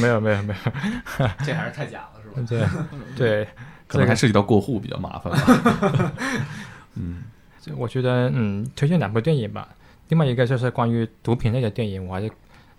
[0.00, 2.28] 没有没有没有， 这还是太假了，是
[2.60, 2.70] 吧？
[3.16, 3.48] 对 对，
[3.88, 6.12] 可能还涉及到过户比较麻烦吧。
[6.94, 7.24] 嗯。
[7.62, 9.68] 这我觉得嗯，推荐两部电影吧。
[10.08, 12.32] 另外一个就是关于毒品类的电影，我还是啊、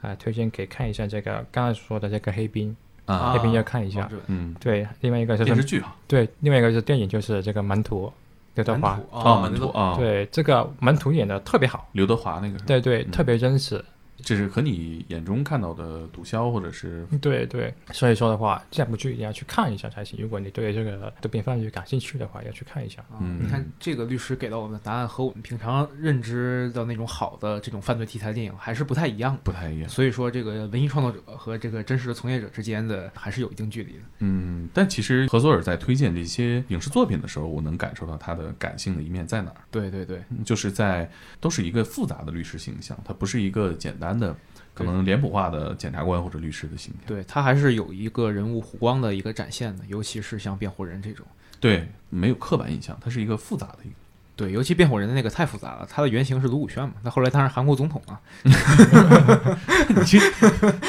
[0.10, 3.34] 呃推荐给看一下这个刚才说的这个黑冰，啊。
[3.36, 8.12] 那边要看一下嗯，对，另外一个就是电视剧啊，对，另外一个是电影，就是这个门徒
[8.56, 13.12] 刘德华，哦，啊门徒啊，，对，这个门徒演的特别好，刘德华那个，对对，嗯。
[13.12, 13.86] 特别真实，
[14.24, 20.20] 这是和你眼中看到的毒枭或者是对对，所以说的话，这部剧一定要去看一下才行。
[20.22, 23.02] 如果你对这个毒品犯罪感兴趣的话，要去看一下。
[23.04, 29.38] 啊嗯你看这个律师给到我们的答案和我们平常认知的那种好的这种犯罪题材电影还是不太一样。
[29.44, 29.90] 不太一样。
[29.90, 34.00] 所以说，这个文艺创作者和这个真实的从业者之间的还是有一定距离的。
[34.20, 41.10] 嗯，但其实何索尔在推荐这些影视作品的时候，我能感受到他的感性的一面在哪儿，对对对，就是在
[41.40, 44.36] 都是一个复杂的律师形象，他不是一个简单的
[44.74, 47.04] 可能脸谱化的检察官或者律师的形象。
[47.08, 51.26] 对他还是有一个人物弧光的一个展现的，尤其是像辩护人这种。
[51.60, 53.96] 对，没有刻板印象，他是一个复杂的一个。
[54.36, 58.20] 对，尤其辩护人的那个太复杂了，他的原型是卢武铉嘛，他后来当上韩国总统啊。
[58.44, 60.18] 你这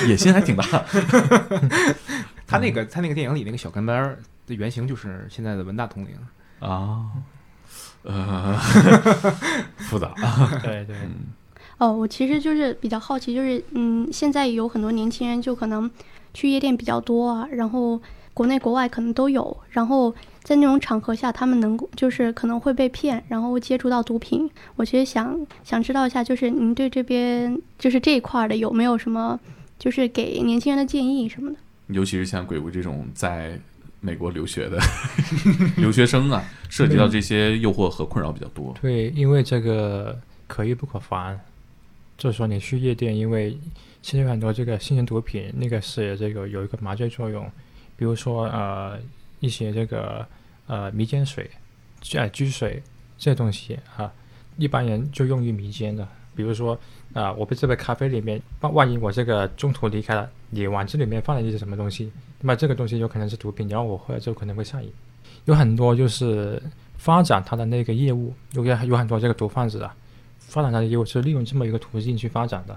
[0.07, 0.65] 野心还挺大。
[2.47, 4.17] 他那个他那个电影里那个小跟班
[4.47, 6.17] 的原型就是现在的文大统领。
[6.61, 7.11] 啊，
[8.05, 8.57] 呃，
[9.77, 10.15] 复杂。
[10.63, 11.27] 对对，嗯
[11.83, 15.91] 哦，我其实就是比较好奇，就是嗯，现在有很多年轻人就可能
[16.33, 18.01] 去夜店比较多啊，然后
[18.33, 20.15] 国内国外可能都有，然后
[20.45, 24.49] 在那种场合下，他们能够就是可能会被骗，然后接触到毒品。
[24.77, 29.37] 我其实想想知道一下，就是您对这边就是这一块儿的有没有什么
[29.77, 31.57] 就是给年轻人的建议什么的？
[31.89, 33.59] 尤其是像鬼谷这种在
[33.99, 34.79] 美国留学的
[35.77, 38.73] 留学生啊，涉及到这些诱惑和困扰比较多。
[38.81, 40.17] 对，因为这个
[40.47, 41.37] 可遇不可防，
[42.23, 43.59] 就是说你去夜店，因为
[44.01, 47.45] 现在有很多这个新型毒品，那个是这个有一个麻醉作用，
[47.97, 48.97] 比如说呃
[49.41, 50.25] 一些这个
[50.69, 51.51] 呃迷奸水、
[52.15, 52.81] 呃居水
[53.19, 54.13] 这些东西啊，
[54.57, 56.07] 一般人就用于迷奸的。
[56.37, 56.79] 比如说
[57.13, 64.93] 啊、我被这杯咖啡里面，万万一我这个中途离开了，你往这里面放了一些什么东西，那么这个东西有可能是毒品，然后我喝了之后可能会上瘾。
[65.47, 66.63] 有很多就是
[66.97, 69.93] 发展他的那个业务，有有有很多这个毒贩子啊，
[70.49, 72.77] 发展他的业务是利用这么一个途径去发展的，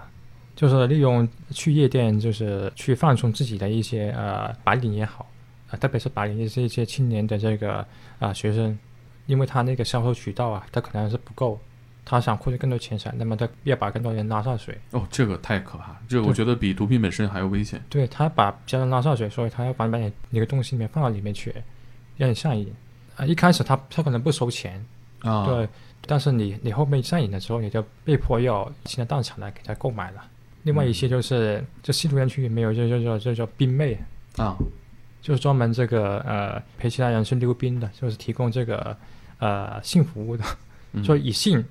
[0.55, 5.29] 就是利用去夜店，就是去放松自己的一些呃白领也好，
[5.69, 7.85] 啊、特别是白领也是一些青年的这个
[8.19, 8.77] 啊、学生，
[9.25, 11.59] 因为他那个销售渠道啊，他可能是不够，
[12.05, 17.83] 他想获得更多钱财，那么他要把更多人拉上水，哦，这个太可怕了，这个我觉得比毒品本身还要危险。
[17.89, 21.53] 对他把别人拉上水，所以他要把把你那个东西里面放到里面去，
[22.15, 22.73] 让你上瘾。
[23.17, 24.85] 啊，一开始他他可能不收钱，
[25.19, 25.69] 啊，对，
[26.07, 30.23] 但是你你后面上瘾的时候，你就被迫要现在当场来给他购买了。
[30.63, 33.97] 另外一些就是，就吸毒园区里面有就就叫就叫冰妹，
[34.37, 34.57] 啊，
[35.21, 38.97] 就是专门这个呃陪其他人去溜冰的，就是提供这个
[39.39, 40.43] 呃性服务的，
[40.93, 41.03] 嗯。
[41.03, 41.63] 就以性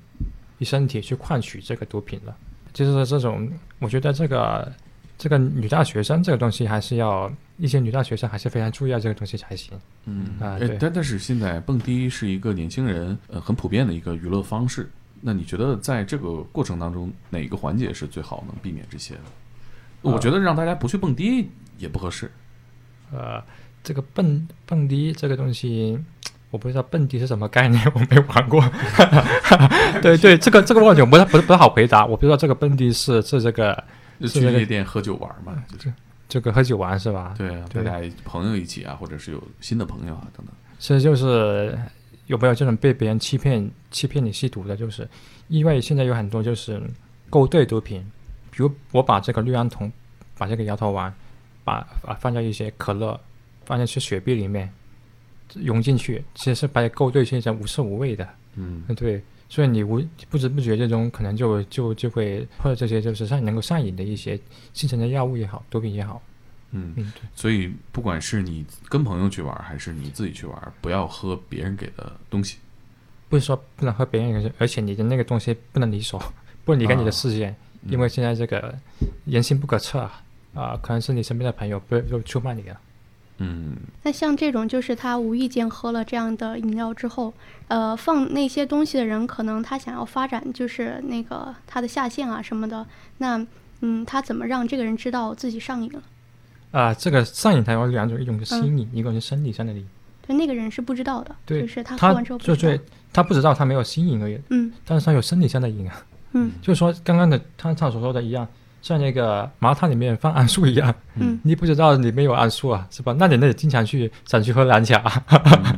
[0.59, 2.35] 以身体去换取这个毒品的。
[2.72, 4.72] 就是这种，我觉得这个
[5.16, 9.72] 这个女大学生这个东西还是要一些女大学生还是非常注意到这个东西才行。
[10.07, 14.90] 嗯哎啊对但但是现在蹦迪是一个年轻人呃很普遍的一个娱乐方式。
[15.20, 19.20] 那你觉得在这个过程当中，哪个环节是最好能避免这些的？
[20.02, 21.48] 我觉得让大家不去蹦迪
[21.78, 22.30] 也不合适。
[23.11, 23.42] 呃，
[23.82, 25.98] 这个蹦蹦迪这个东西，
[26.50, 28.62] 我不知道蹦迪是什么概念， 我没玩过。
[30.02, 33.82] 对对，这个这个问题我不太不不太好回答，我不知道这个蹦迪是是这个
[34.20, 35.92] 就是去夜店喝酒玩嘛，就是
[36.28, 37.34] 这个喝酒玩是吧？
[37.36, 40.54] 对啊，大家朋友一起啊，或者是有新的朋友啊等等。
[40.78, 41.78] 其实就是
[42.26, 45.08] 有没有这种被别人欺骗欺骗你吸毒的，就是
[45.48, 46.82] 因为现在有很多就是
[47.30, 48.00] 勾兑毒品，
[48.50, 49.90] 比如我把这个氯胺酮，
[50.36, 51.12] 把这个摇头丸，
[51.62, 53.18] 把啊放在一些可乐，
[53.64, 54.68] 放进去雪碧里面，
[55.54, 59.22] 融进去，其实是把它勾兑成一种无色无味的，嗯嗯对，
[59.55, 64.36] 所以你无不知不觉之中可能就就就会或者这些就是上能够上瘾的一些
[64.72, 66.20] 新成的药物也好，毒品也好，
[66.72, 67.22] 嗯，嗯对。
[67.36, 72.59] 所以不管是你跟朋友去玩，还是你自己去玩，不要喝别人给的东西。
[73.28, 76.20] 不是说不能喝别人的，而且你的那个东西不能离手，
[76.66, 78.76] 不能离开你的视线，嗯因为现在这个
[79.24, 80.20] 人心不可测啊。
[80.55, 82.80] 啊、可能是你身边的朋友不就出卖你了。
[83.39, 87.35] 嗯，那像这种，就是他无意间喝了这样的饮料之后，
[87.68, 92.87] 呃，放那些东西的人，可能他想要发展就是那个他的下线啊什么的，
[93.18, 93.45] 那
[93.80, 96.03] 嗯，他怎么让这个人知道自己上瘾了？
[96.70, 99.87] 啊、这个上瘾它有两种，一种是心瘾，一种是生理上的瘾。
[100.26, 102.80] 对，那个人是不知道的，对就是他喝完之后不知道就对。
[103.12, 106.05] 他不知道他没有心瘾而已，嗯但是他有生理上的瘾啊。
[106.32, 108.47] 嗯就是说刚刚的他他所说的一样，
[108.85, 111.41] 像那个麻辣烫里面放桉树一样，嗯。
[111.43, 113.16] 你不知道里面有桉树啊，是吧？
[113.18, 115.03] 那你那里经常去想去喝蓝茶，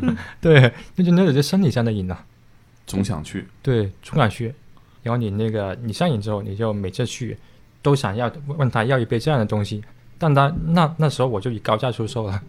[0.02, 0.16] 嗯。
[0.42, 2.24] 对，那就那种就生理上的瘾了、
[2.84, 4.52] 总想去，对，总想去。
[5.04, 7.38] 然后你那个你上瘾之后，你就每次去
[7.80, 9.84] 都想要问他要一杯这样的东西，
[10.18, 12.42] 但他那那时候我就以高价出售了，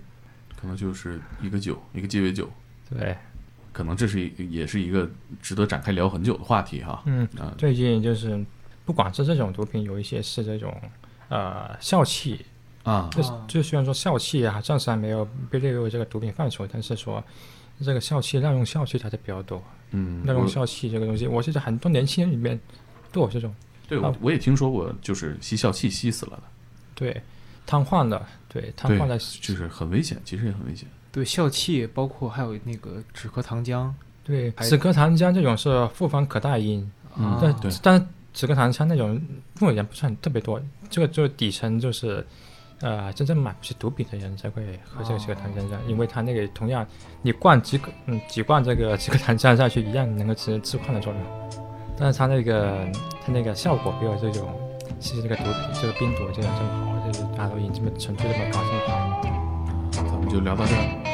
[0.60, 2.50] 可能就是一个酒，一个鸡尾酒，
[2.90, 3.16] 对，
[3.72, 5.08] 可能这是一也是一个
[5.40, 7.04] 值得展开聊很久的话题哈。
[7.06, 8.44] 嗯，啊，最近就是
[8.88, 10.74] 不管是这种毒品，有一些是这种
[11.28, 12.46] 呃笑气，
[12.84, 17.22] 啊，就哦就虽然说笑气啊，暂时还没有被列入这个毒品范畴，但是说
[17.82, 19.62] 这个笑气滥用笑气它是比较多。
[19.92, 22.58] 嗯，滥用笑气这个东西，我记得很多年轻人里面
[23.12, 23.54] 都有这种
[23.90, 26.44] 对我我也听说过，就是吸笑气吸死了的，
[26.96, 27.22] 对
[27.66, 30.88] 瘫痪的，对瘫痪的，就是很危险，其实也很危险。
[31.12, 33.92] 对，笑气，包括还有那个止咳糖浆，
[34.24, 39.20] 对止咳糖浆这种是复方可待因，嗯但但止咳糖浆那种
[39.60, 42.24] 用的人不是很特别多，这个就底层就是。
[42.80, 46.86] 呃，真正买不起毒品的人才会喝这个止咳糖浆浆，因为它那个同样，
[47.24, 51.22] 你灌几个嗯几罐这个止咳糖浆下去，一样能够起致幻的作用，
[51.98, 52.88] 但是它那个
[53.26, 54.48] 它那个效果没有这种
[55.00, 59.22] 吸这个毒品这个冰毒这样这么好，就是大家都已经这么程度这么高这么好。
[59.92, 61.07] 咱们就聊到这儿。